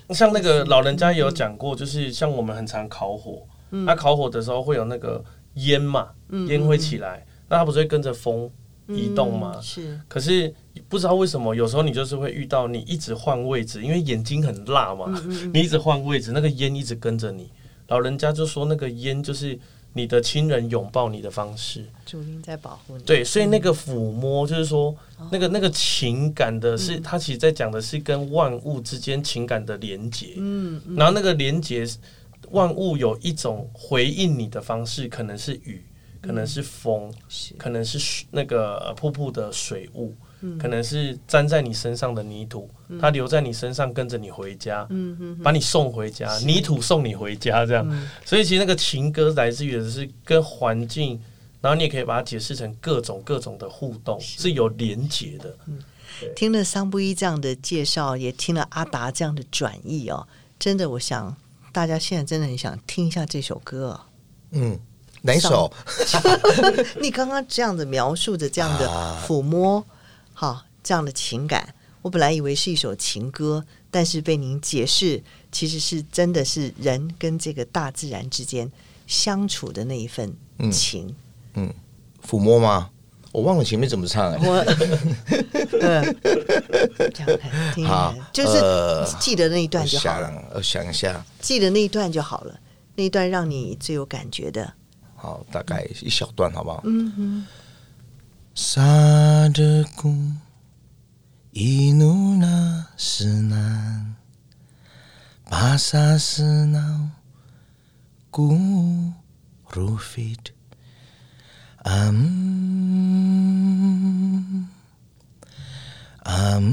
[0.09, 5.23] 像那个老人家有讲过，就是像我们很常烤火，那烤火的时候会有那个
[5.53, 6.09] 烟嘛，
[6.47, 8.51] 烟会起来，那它不是会跟着风
[8.87, 9.57] 移动吗？
[9.61, 10.53] 是，可是。
[10.91, 17.49] 不知道为什么，有时候你就是会遇到你一直换位置，因为眼睛很辣嘛，嗯嗯，你一直换位置，那个烟一直跟着你。
[17.87, 19.57] 老人家就说，那个烟就是
[19.93, 23.03] 你的亲人拥抱你的方式，主灵在保护你。
[23.03, 24.93] 对，所以那个抚摸就是说，
[25.31, 30.33] 那个那个情感的是，他其实在讲的是跟万物之间情感的连接。
[30.35, 31.87] 嗯，然后那个连接，
[32.49, 35.81] 万物有一种回应你的方式，可能是雨，
[36.21, 37.09] 可能是风，
[37.57, 40.13] 可能是那个瀑布的水雾。
[40.59, 44.87] 可能是粘在你身上的泥土，它留在你身上，跟着你回家，
[45.43, 48.07] 把你送回家，泥土送你回家，这样。
[48.25, 51.21] 所以其实那个情歌来自于的是跟环境，
[51.61, 55.55] 然后你也可以把它解释成各种各种的互动，是有连结的。
[56.35, 60.27] 听了桑布伊这样的介绍，也听了阿达这样的转译哦，
[60.59, 61.35] 真的，我想
[61.71, 63.99] 大家现在真的很想听一下这首歌。
[64.51, 64.79] 嗯，
[65.21, 65.71] 哪首？
[66.99, 68.87] 你刚刚这样子描述着这样的
[69.25, 69.85] 抚摸。
[70.41, 78.71] 好，这样的情感，我本来以为是一首情歌，但是被您解释，其实是真的是人跟这个大自然之间
[79.05, 80.33] 相处的那一份
[80.71, 81.15] 情。
[81.53, 81.71] 嗯，
[82.27, 82.89] 抚摸吗？
[83.31, 84.39] 我忘了前面怎么唱哎。
[84.43, 84.55] 我，
[85.79, 86.17] 嗯，
[87.13, 90.51] 这样看，听好，就是记得那一段就好了。
[90.55, 92.59] 我想一下，记得那一段就好了，
[92.95, 94.73] 那一段让你最有感觉的。
[95.15, 96.81] 好，大概一小段，好不好？
[96.85, 97.47] 嗯哼。
[98.61, 100.13] sadaku
[101.57, 104.13] inuna senan
[105.49, 107.09] pasasenau
[108.29, 108.53] ku
[109.73, 110.53] rufit
[111.81, 112.21] am
[116.21, 116.67] am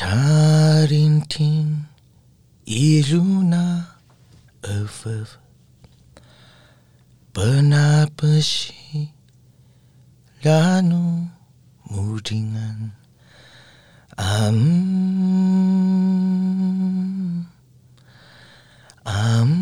[0.00, 1.84] tarintin
[2.64, 3.92] iluna
[4.64, 5.04] of
[8.40, 9.12] sih
[10.40, 11.28] Lanu
[11.84, 12.96] mudingan
[14.16, 14.56] Am
[19.04, 19.52] Am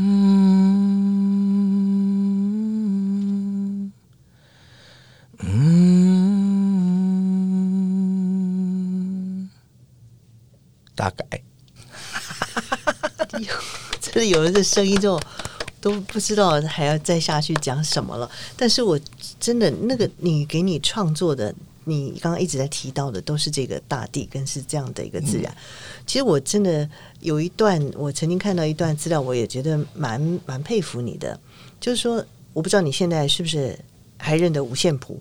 [5.42, 6.54] Mm
[10.94, 11.42] 大概。
[14.00, 15.18] 这里有人这声音之后，
[15.84, 18.30] 都不知道还要再下去讲什么了。
[18.56, 18.98] 但是我
[19.38, 21.54] 真的那个你给你创作的，
[21.84, 25.52] 你刚刚一直在提到的，都是这个大地，跟是这样的一个自然。
[25.52, 25.60] 嗯、
[26.06, 26.88] 其实我真的
[27.20, 31.38] 有一段，我曾经看到一段资料，我也觉得蛮蛮佩服你的。
[31.78, 32.24] 就是说，
[32.54, 33.78] 我不知道你现在是不是
[34.16, 35.20] 还认得五线谱？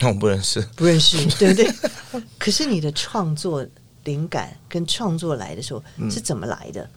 [0.00, 2.22] 那 我不认识，不认识， 对不对？
[2.38, 3.66] 可是你的创作
[4.04, 6.80] 灵感跟创作来的时候是怎么来的？
[6.84, 6.90] 嗯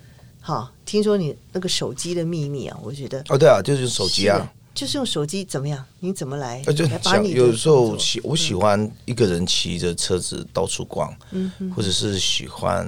[0.50, 5.86] 好，听说你那个手机的秘密啊，我觉得哦，对啊，就是手机啊，就是用手机怎么样？
[6.00, 6.60] 你怎么来？
[6.64, 12.84] 就把你有时候喜，我喜欢一个人骑着车子到处逛，嗯，或者是喜欢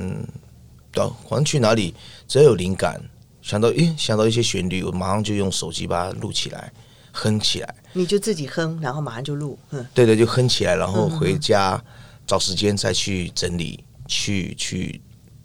[0.91, 1.93] 到反正去哪里，
[2.28, 2.99] 只要有灵感，
[3.43, 6.74] 想到诶，想到一些旋律，我马上就用手机把它录起来，
[7.12, 7.76] 哼起来。
[7.93, 11.80] 你就自己哼，然后马上就录，嗯，对对，就哼起来，然后回家
[12.26, 14.99] 找时间再去整理，去去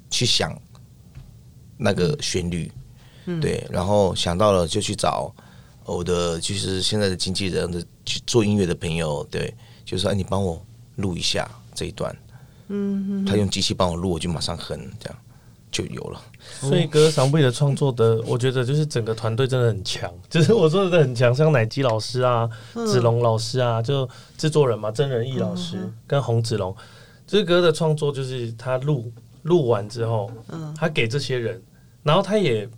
[0.09, 0.59] 去想。
[1.77, 2.72] 那个旋律，
[3.27, 5.35] 嗯、对，然后想到了就去找
[5.85, 9.53] 我的，就是现在的经纪人的去做音乐的朋友，对，
[9.85, 10.61] 就说哎，你帮我
[10.97, 12.16] 录一下这一段，
[12.68, 15.18] 嗯哼，他用机器帮我录，我就马上哼，这样
[15.70, 16.20] 就有了。
[16.61, 24.09] 所以歌桑布伊的创作的，我觉得就是整个团队真的很强， 就是我说的很强，像奶基老师啊、子龙老师啊，就
[24.39, 26.74] 制作人嘛，曾仁义老师跟洪子龙，
[27.27, 29.12] 这歌的创作就是他录。
[29.47, 31.62] 录完之后，嗯，他给这些人，
[32.03, 32.68] 然后他也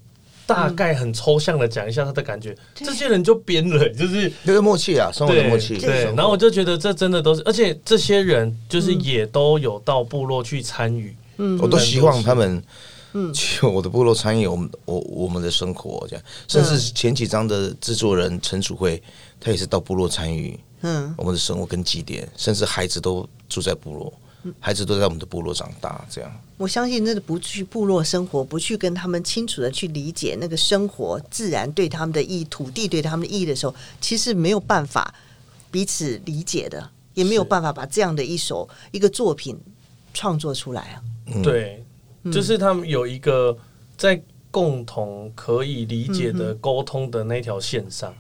[0.46, 5.76] 大概很抽象的讲一下他的感觉，嗯、这些人就编了，就是这个默契啊，生活的默契。
[5.78, 12.62] 对，然后我就觉得这真的都是，而且这些人就是也都有到部落去参与，嗯，我都希望他们，
[13.12, 19.02] 嗯，去我的部落参与我们我我们的生活这样，甚至前几章的制作人陈楚慧，
[19.40, 24.12] 他也是到部落参与，嗯，我们的生活跟祭典，甚至孩子都住在部落。
[24.60, 35.12] 孩子都在我们的部落长大，这样我相信，那个不去部落生活，不去跟他们清楚的去理解那个生活、自然对他们的意义、土地对他们的意义的时候，其实没有办法
[35.70, 39.58] 彼此理解的，也没有办法把这样的一首一个作品
[40.14, 41.02] 创作出来啊。
[41.42, 41.84] 对，
[42.32, 43.56] 就是他们有一个
[43.96, 44.20] 在
[44.50, 48.14] 共同可以理解的沟通的那条线上，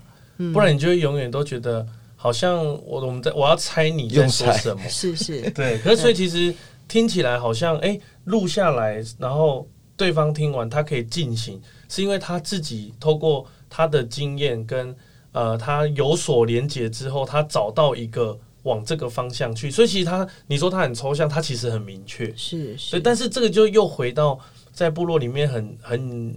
[0.52, 1.86] 不然你就会永远都觉得。
[2.20, 5.78] 好像我我们在我要猜你在说什么，是是， 对。
[5.78, 6.52] 可是所以其实
[6.88, 14.92] 听起来好像哎，录下来，然后对方听完他可以进行，是因为他自己透过他的经验跟
[15.30, 19.70] 呃他有所连接之后，他找到一个往这个方向去。
[19.70, 22.90] 所以其实他你说他很抽象，他其实很明确，是是。
[22.90, 24.36] 对，但是这个就又回到
[24.72, 26.36] 在部落里面很很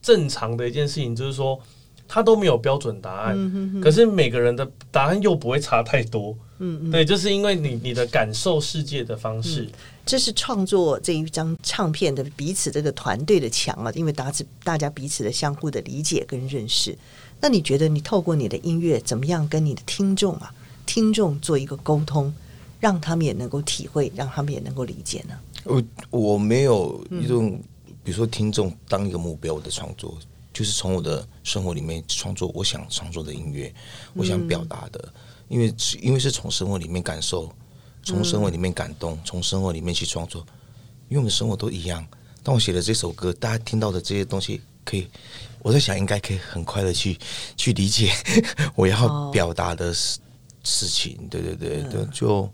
[0.00, 1.60] 正常的一件事情，就是说。
[2.08, 6.34] 他都没有标准答案，嗯、哼哼，可是每个人的答案又不会差太多。
[6.60, 9.72] 嗯嗯，对，就是因为你你的感受世界的方式，嗯、
[10.04, 16.96] 这是创作这一张唱片的彼此这个团队的强啊，因为大家大家彼此的相互的理解跟认识。
[17.40, 20.52] 那你觉得你透过你的音乐怎么样跟你的听众啊，
[20.86, 22.34] 听众做一个沟通，
[22.80, 25.38] 让他们也能够体会，让他们也能够理解呢？
[25.62, 27.62] 我我没有一种，嗯、
[28.02, 30.18] 比如说听众当一个目标的创作。
[30.58, 33.72] 就是从我的生活里面创作我想创作的音乐，
[34.12, 35.08] 我想表达的，
[35.46, 37.48] 因为因为是从生活里面感受，
[38.02, 40.44] 从生活里面感动，从生活里面去创作，
[41.08, 42.04] 因为我们生活都一样。
[42.42, 45.06] 当我写的这首歌，大家听到的这些东西，可以，
[45.62, 47.16] 我在想应该可以很快的去
[47.56, 48.10] 去理解
[48.74, 50.18] 我要表达的事
[50.64, 51.16] 事情。
[51.30, 52.50] 对对对对，就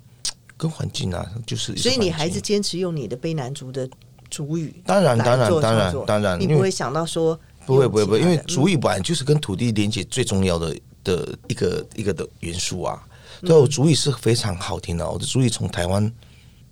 [0.58, 3.88] 跟环境啊，就是所以你还是坚持用你的卑南族的
[4.28, 7.40] 主语，当然当然当然当然，你不会想到说。
[7.66, 13.02] 不会不会不会，因为主语本来就是跟土地连接最重要的的一个一个的元素啊。
[13.40, 16.10] 对，我主语是非常好听的，我的主语从台湾，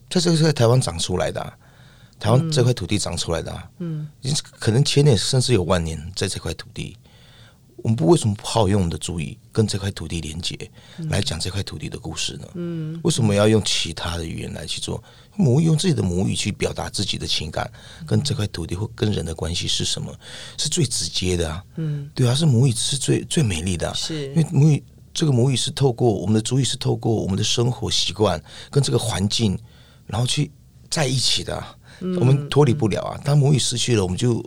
[0.09, 1.53] 它这个是在台湾长出来的，
[2.18, 4.09] 台湾这块土地长出来的，嗯，
[4.59, 6.97] 可能千年甚至有万年在这块土地。
[7.83, 10.57] 我们不为什么不好用我们的主语跟这块土地连接，
[11.11, 12.47] 来讲这块土地的故事呢？
[12.55, 15.03] 嗯，为什么要用其他的语言来去做？
[15.35, 17.68] 母语用自己的母语去表达自己的情感，
[18.07, 20.14] 跟这块土地或跟人的关系是什么？
[20.57, 21.64] 是最直接的啊。
[21.76, 23.95] 嗯，对啊，是母语是最最美丽的啊。
[23.95, 29.59] 是，因为母语这个母语是透过我们的主语，是透过我们的生活习惯跟这个环境，
[30.07, 30.53] 然后去
[30.89, 31.76] 在一起的啊。
[32.20, 33.20] 我们脱离不了啊。
[33.24, 34.41] 当母语失去了，我们就。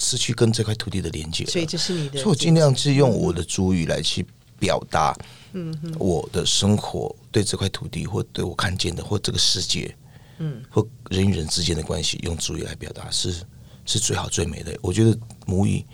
[0.00, 1.44] 失去跟这块土地的连接。
[1.46, 4.26] 所以这是你的，所以我尽量是用我的主语来去
[4.58, 5.14] 表达，
[5.52, 9.94] 嗯，我的生活对这块土地或对我看见的或这个世界，
[10.38, 13.42] 嗯，或人与人之间的关系，用主语来表达是
[13.84, 14.76] 是最好最美的。
[14.82, 15.84] 我觉得母语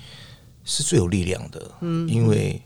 [0.65, 2.61] 是最有力量的，嗯，因为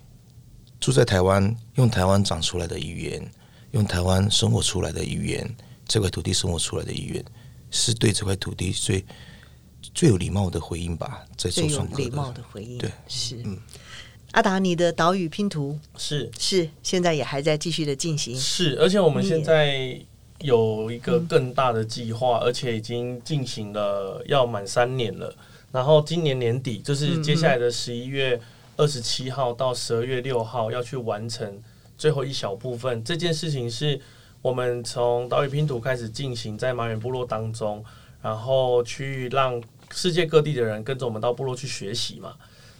[0.78, 3.30] 住在台湾，用台湾长出来的语言，
[3.72, 7.24] 用台湾生活出来的语言，这块土地生活出来的语言，
[7.70, 9.04] 是对这块土地最
[9.94, 11.24] 最有礼貌的回应吧？
[11.36, 13.36] 在做双最有礼貌的回应，对，是。
[13.44, 13.58] 嗯，
[14.32, 20.00] 阿达，你的岛屿拼图是是现在也还在继续的进行，是，而且我们现在
[20.40, 25.34] 有一个更大的计划，而且已经进行了要满三年了。
[25.72, 28.40] 然后今年年底，就是接下来的十一月
[28.76, 31.62] 二十七号到十二月六号要去完成
[31.96, 33.04] 最后一小部分。
[33.04, 34.00] 这件事情是
[34.42, 37.84] 我们从岛屿拼图开始进行在马远部落当中，
[38.22, 42.34] 然后去让世界各地的人跟着我们到部落去学习嘛。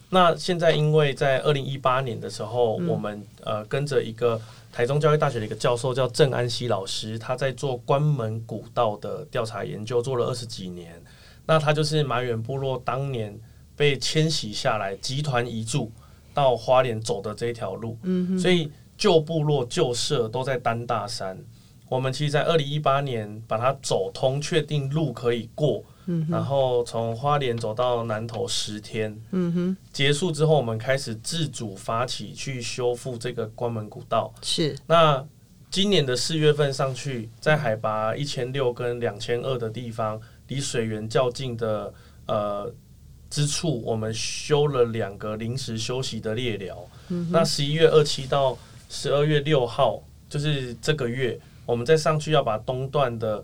[0.09, 4.39] 那现在因为在二零一八年的时候，我们呃跟着一个
[4.71, 11.01] 台中教育大学的一个教授叫郑安熙老师，他在做关门古道的调查研究，做了二十几年。
[11.45, 13.37] 那他就是马远部落当年
[13.75, 15.91] 被迁徙下来，集团移住
[16.33, 21.37] 到花莲走的这一条路，嗯，所以旧部落旧社都在丹大山。
[21.91, 34.33] 我们其实，在二零一八年把它走通，确定路可以过，嗯，然后从花莲走到南投十天，嗯哼，结束之后，我们开始自主发起去修复这个关门古道。
[34.41, 35.21] 是，那
[35.69, 40.17] 今年的四月份上去，在海拔一千六跟两千二的地方。
[40.47, 41.93] 离水源较近的
[42.25, 42.69] 呃
[43.29, 46.85] 之处，我们修了两个临时休息的猎寮。
[47.07, 48.57] 嗯、那十一月二七到
[48.89, 53.43] 十二月六号，就是这个月，我们再上去要把东段的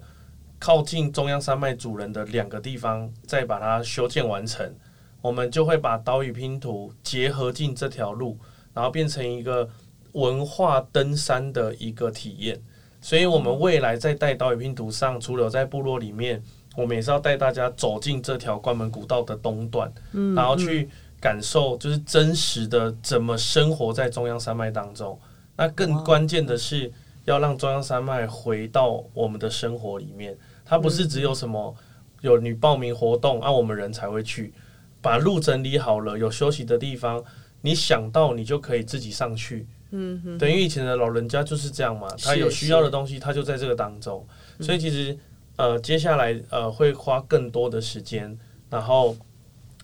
[0.59, 4.73] 靠近中央山脉主人的两个地方再把它修建完成，
[5.21, 8.37] 我们就会把岛屿拼图结合进这条路，
[8.73, 9.69] 然后变成一个
[10.13, 12.61] 文化登山的一个体验。
[13.01, 16.43] 所以，我们未来在带岛屿拼图上，除了在部落里面。
[16.75, 20.87] 我们也是要带大家走进这条关门古道的东段，嗯，然后去
[21.19, 25.19] 感受，就是真实的怎么生活在中央山脉当中。
[25.55, 26.93] 那更关键的是，
[27.27, 30.35] 要让中央山脉回到我们的生活里面。
[30.65, 31.75] 它不是只有什么
[32.21, 34.51] 有你报名活动，啊，我们人才会去。
[34.99, 37.23] 把路整理好了，有休息的地方，
[37.61, 39.67] 你想到你就可以自己上去。
[39.91, 44.25] 嗯哼，等于以前的老人家就是这样嘛，他有需要的东西，他就在这个当中。
[44.59, 45.15] 所以其实。
[45.59, 48.37] 呃，接下来呃会花更多的时间，
[48.69, 49.17] 然后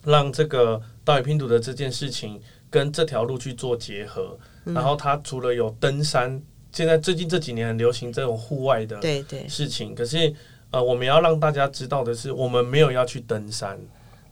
[0.03, 2.39] 让这个岛屿拼图的这件事情
[2.69, 4.37] 跟这条路去做结合。
[4.65, 6.39] 嗯、然后它除了有登山，
[6.73, 8.99] 现在最近这几年很流行这种户外的
[9.47, 9.95] 事情。
[9.95, 9.95] 对对。
[9.95, 10.33] 可是
[10.71, 13.79] 呃，我们要让大家知道的是，我们没有要去登山，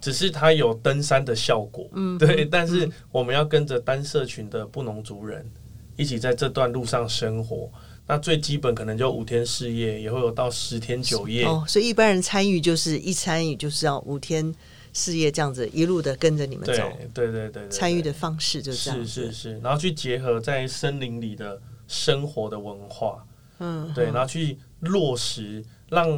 [0.02, 1.88] 只是它有登山的效果。
[1.94, 2.44] 嗯，对。
[2.44, 5.48] 但是我们要跟着单社群的布农族人
[5.96, 7.70] 一起在这段路上生活。
[8.08, 11.46] 那最基本可能就五天四夜，也会有到十天九夜。
[11.46, 14.54] 哦，所以一般人参与就是一参与就是要五天
[14.92, 16.74] 四夜这样子一路的跟着你们走。
[17.14, 19.06] 对对对对，参与的方式就是这样。
[19.06, 21.62] 是是是，然后去结合在森林里的
[21.92, 23.22] 生活的文化，
[23.60, 26.10] 嗯，对，然后去落实让，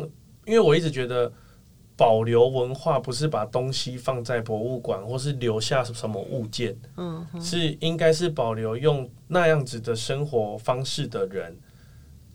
[0.46, 1.32] 因为我一直觉得
[1.98, 11.58] 保留文化不是把东西放在博物馆或是留下什么物件，嗯，是应该是保留用那样子的生活方式的人。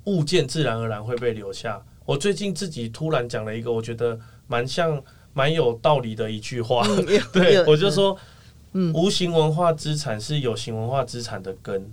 [0.07, 1.81] 物件自然而然会被留下。
[2.05, 4.19] 我最近自己突然讲了一个，我觉得
[4.49, 5.01] 蛮像、
[5.33, 6.83] 蛮有道理的一句话。
[6.89, 8.17] 嗯、 对，我就说，
[8.73, 11.93] 嗯，无形文化资产是有形文化资产的根。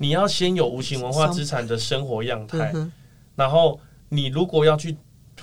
[0.00, 2.90] 你要先有无形文化资产的生活样态，嗯、
[3.36, 3.78] 然后
[4.08, 4.96] 你如果要去，譬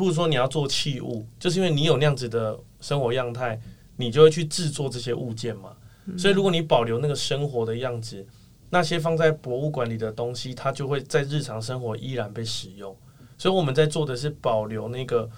[0.05, 3.57] 如说你要做器物，就是因为你有那样子的生活样态，
[3.95, 5.69] 你就会去制作这些物件嘛。
[6.17, 8.25] 所以，如果你保留那个生活的样子。
[8.69, 12.93] 那些放在博物馆里的东西，它就会在日常生活依然被使用。
[13.37, 15.29] 所以我们在做的是保留那个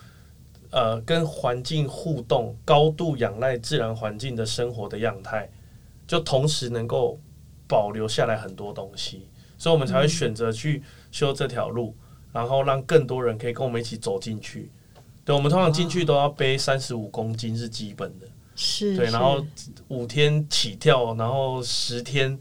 [0.72, 5.47] 呃跟环境互动、高度仰赖自然环境的生活的样态，
[6.07, 7.20] 就同时能够
[7.70, 9.30] 保留下来很多东西。
[9.57, 11.95] 所以我们才会选择去修这条路，
[12.34, 14.70] 然后让更多人可以跟我们一起走进去。
[15.24, 19.45] 对，我们通常进去都要背三十五公斤是基本的，是对，然后
[19.88, 22.38] 五天起跳，然后十天。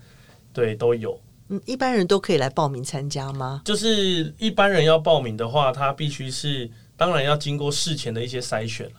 [0.50, 1.20] 对，都有。
[1.50, 3.62] 嗯，一般人都可以来报名参加吗？
[3.64, 8.90] 就是一般人要报名的话，他必须是，当然要经过事前的一些筛选。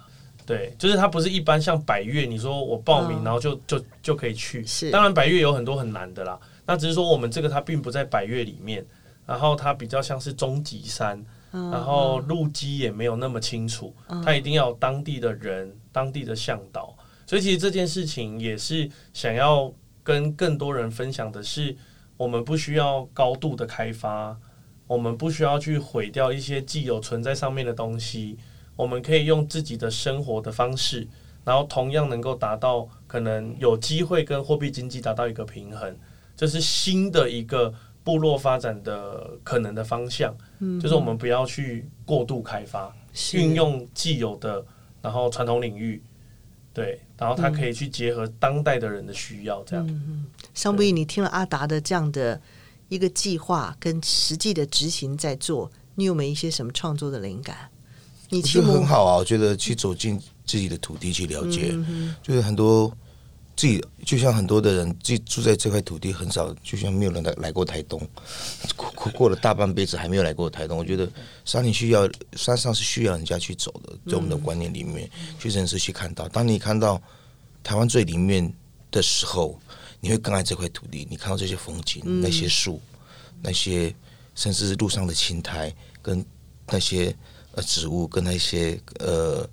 [0.50, 4.66] 对，就是它不是一般像百越，你说我报名，然后就就就可以去。
[4.66, 6.40] 是，当然百越有很多很难的啦。
[6.66, 8.84] 那只是说我们这个它并不在百越里面，
[9.28, 13.96] 然后它比较像是中极山，然后路基也没有那么清楚，
[14.26, 16.98] 它一定要有当地的人、当地的向导。
[17.28, 19.72] 所以其实这件事情也是想要
[20.02, 21.78] 跟更多人分享的是，
[22.18, 24.36] 我们不需要高度的开发，
[24.88, 28.40] 我们不需要去毁掉一些既有存在上面的东西，
[28.80, 31.06] 我们可以用自己的生活的方式，
[31.44, 35.94] 然后同样能够达到可能有机会跟货币经济达到一个平衡，
[36.34, 37.74] 这是新的一个
[38.06, 40.34] 部落发展的可能的方向。
[40.60, 42.96] 嗯，就是我们不要去过度开发，
[43.34, 44.66] 运用既有的，
[45.02, 46.02] 然后传统领域。
[46.72, 49.86] 对，然后它可以去结合当代的人的需要，这样。
[49.90, 52.40] 嗯，桑布伊，你听了阿达的这样的
[52.88, 57.69] 一个计划跟实际的执行在做，你有没有一些什么创作的灵感？
[58.30, 62.92] 你觉得很好啊，我觉得去走进自己的土地去了解，嗯、就是很多。
[63.56, 68.02] 自己就像很多的人，自己住在这块土地很少，就像没有人来来过台东，
[68.78, 70.78] 过过了大半辈子还没有来过台东。
[70.78, 71.12] 我觉得
[71.44, 76.26] 山里需要，山上是需要人家去走的，在我们的观念里面，去认识、去看到。
[76.30, 77.02] 当你看到
[77.62, 78.50] 台湾最里面
[78.92, 79.60] 的时候，
[80.00, 81.06] 你会更爱这块土地。
[81.10, 82.80] 你看到这些风景，那些树，
[83.42, 83.94] 那些
[84.36, 86.26] 甚至是路上的青苔，跟
[86.68, 87.14] 那些
[87.54, 89.48] 呃植物，跟那些呃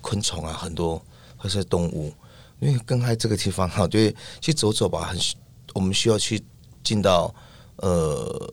[0.00, 1.02] 昆虫啊，很多
[1.36, 2.12] 或是动物。
[2.60, 5.02] 因为更爱这个地方哈， 对，去走走吧。
[5.06, 5.16] 很，
[5.74, 6.42] 我们需要去
[6.82, 7.32] 进到
[7.76, 8.52] 呃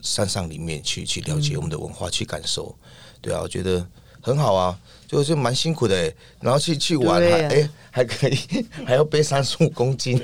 [0.00, 2.72] 山上里面去，去了解我们的文化，去感受。
[3.20, 3.84] 对啊，我觉得
[4.20, 6.12] 很好啊，就是蛮辛苦的。
[6.40, 8.38] 然后去去玩还哎还可以，
[8.86, 10.20] 还要背三十五公斤，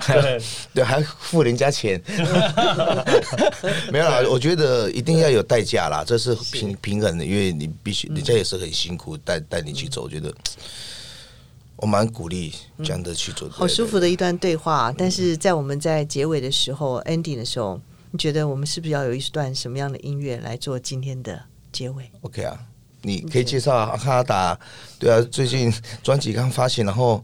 [0.00, 0.38] 还
[0.72, 2.00] 对，还付人家钱。
[3.92, 10.32] 没有啦，我觉得一定要有代价啦，这是平平衡的，因为你必须人家也是很辛苦带带你去走，我觉得。
[11.80, 14.92] 我蛮鼓励这样的去做，好舒服的一段对话。
[14.98, 17.80] 但是在我们在结尾的时候，ending 的时候，
[18.10, 21.40] 你觉得我们是不是要有一段什么样的音乐来做今天的
[21.70, 22.58] 结尾？OK 啊，
[23.02, 24.58] 你可以介绍阿达。
[24.98, 25.72] 对啊，最近
[26.02, 27.22] 专辑刚发行，然后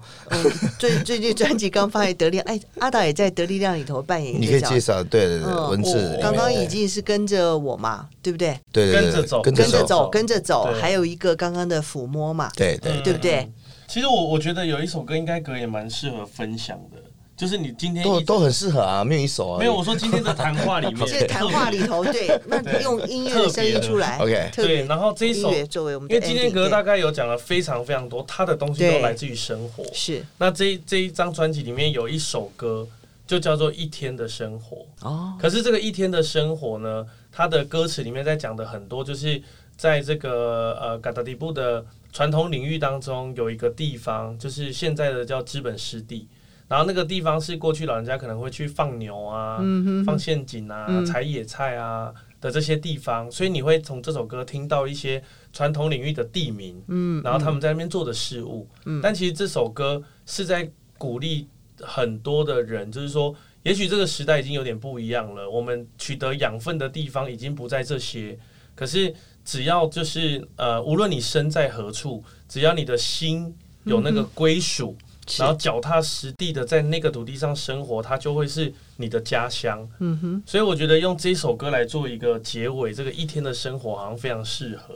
[0.79, 4.41] 最 最近专辑刚发行，得力哎，阿达也在得力量里头扮演。
[4.41, 8.57] 你可以介绍，对对对，文字刚刚已经是跟着我嘛，对不对？
[8.73, 10.73] 对对，跟着走，跟着走，跟着走。
[10.81, 13.51] 还有一个刚刚的抚摸嘛，对对，对不对？
[13.89, 16.94] 其实我我觉得有一首歌应该格也蛮适合分享的，
[17.37, 30.25] 就是你今天都都很适合啊，没有一首啊，没有我说今天的谈话里面，这 谈话里头对，那用音乐的声音出来， OK，对，然后这一首作为我们，因为今天格大概有讲了非常非常多，他的东西都来自于生活，是。
[30.39, 32.87] 那这这一张专辑里面有一首歌
[33.27, 39.43] 就叫做《一天的生活》哦，可是这个一天的生活呢，它的歌词里面在讲的很多，就是
[39.77, 41.85] 在这个呃嘎达迪布的。
[42.13, 46.29] 传统领域当中有一个地方，就是现在的叫资本湿地，
[46.69, 49.63] 然后那个地方是过去老人家可能会去放牛啊、
[50.05, 61.47] 放陷阱啊、采、嗯、野菜啊的这些地方，所以你会从这首歌听到一些传统领域的地名，嗯，然后他们在那边做的事物，嗯，但其实这首歌是在鼓励
[61.81, 68.39] 很多的人，就是说，也许这个时代已经有点不一样了，我们取得养分的地方已经不在这些，
[68.75, 69.15] 可是。
[69.47, 73.55] 只要就是呃，无论你身在何处，只要你的心
[73.85, 75.07] 有那个归属，嗯、
[75.39, 79.89] 然后脚踏实地的在那个土地上生活，它就会是你的家乡。
[79.99, 84.95] 嗯哼，所以我觉得用这首歌来做一个结尾，这个一天的生活好像非常适合。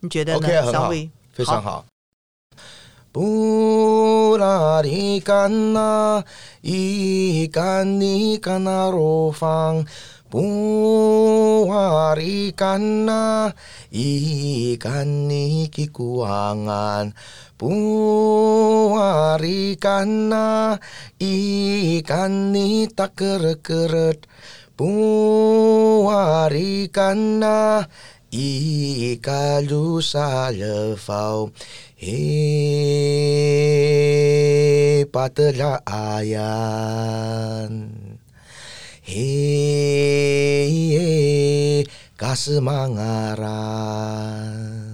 [0.00, 0.90] 你觉得呢？Okay, 很好，
[1.32, 1.84] 非常好。
[3.10, 6.24] 布拉里干那
[6.60, 9.86] 伊干尼干那罗芳。
[11.48, 13.48] Puharikan na
[13.88, 17.16] ikan ni kikuangan
[17.58, 17.74] Puari
[19.82, 20.78] kana
[21.18, 24.30] ikan ni tak keret
[24.78, 27.82] Puari kana
[28.30, 31.50] ikalu sa lefau
[31.98, 32.22] He
[35.10, 37.90] patela ayan
[39.02, 39.34] He,
[40.94, 41.82] he
[42.14, 44.87] kasmangaran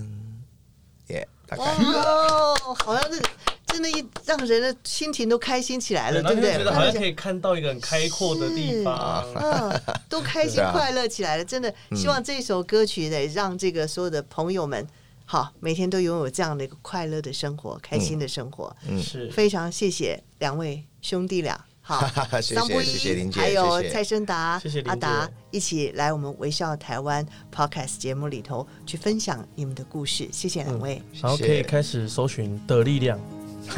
[1.59, 3.20] 哦，好像是
[3.66, 6.52] 真的，一让人的心情都开心起来了，对不对？
[6.52, 11.44] 觉得好像可以看到一个很开阔的地方，嗯， 都开心快乐起来了。
[11.44, 14.86] 真的，希望这首歌曲得让这个所有的朋友们，
[15.24, 18.74] 好，每天都拥有这样的一个快乐的生活，开心的生活。
[18.88, 21.64] 嗯，是非常谢谢两位兄弟俩。
[21.87, 22.09] 好，
[22.41, 27.24] 谢谢谢谢林姐，还有蔡生达、谢谢阿达一起来我们微笑台湾
[27.55, 31.03] Podcast 节目里头去分享你们的故事，谢谢两位。
[31.20, 33.20] 然后可以开始搜寻的力量，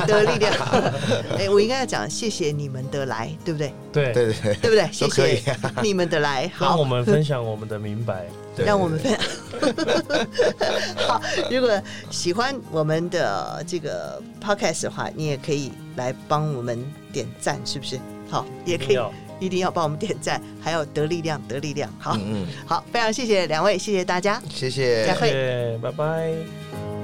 [0.06, 0.54] 的力量。
[1.36, 3.74] 哎，我应该要讲谢谢你们的来，对不对？
[3.92, 4.88] 对对对对不对？
[4.92, 8.24] 谢谢你们的来，好，让我们分享我们的明白，
[8.56, 9.20] 让我们分享。
[11.08, 11.82] 好，如果
[12.12, 16.78] 喜欢我们的这个 podcast 的话，你也可以来帮我们
[17.16, 17.98] 点赞，是不是？
[18.28, 18.98] 好，也可以。
[19.38, 26.95] 一定要帮我们点赞，还有得力量，得力量，好，嗯嗯好，非常谢谢两位，谢谢大家，谢谢，再会，谢谢，拜拜。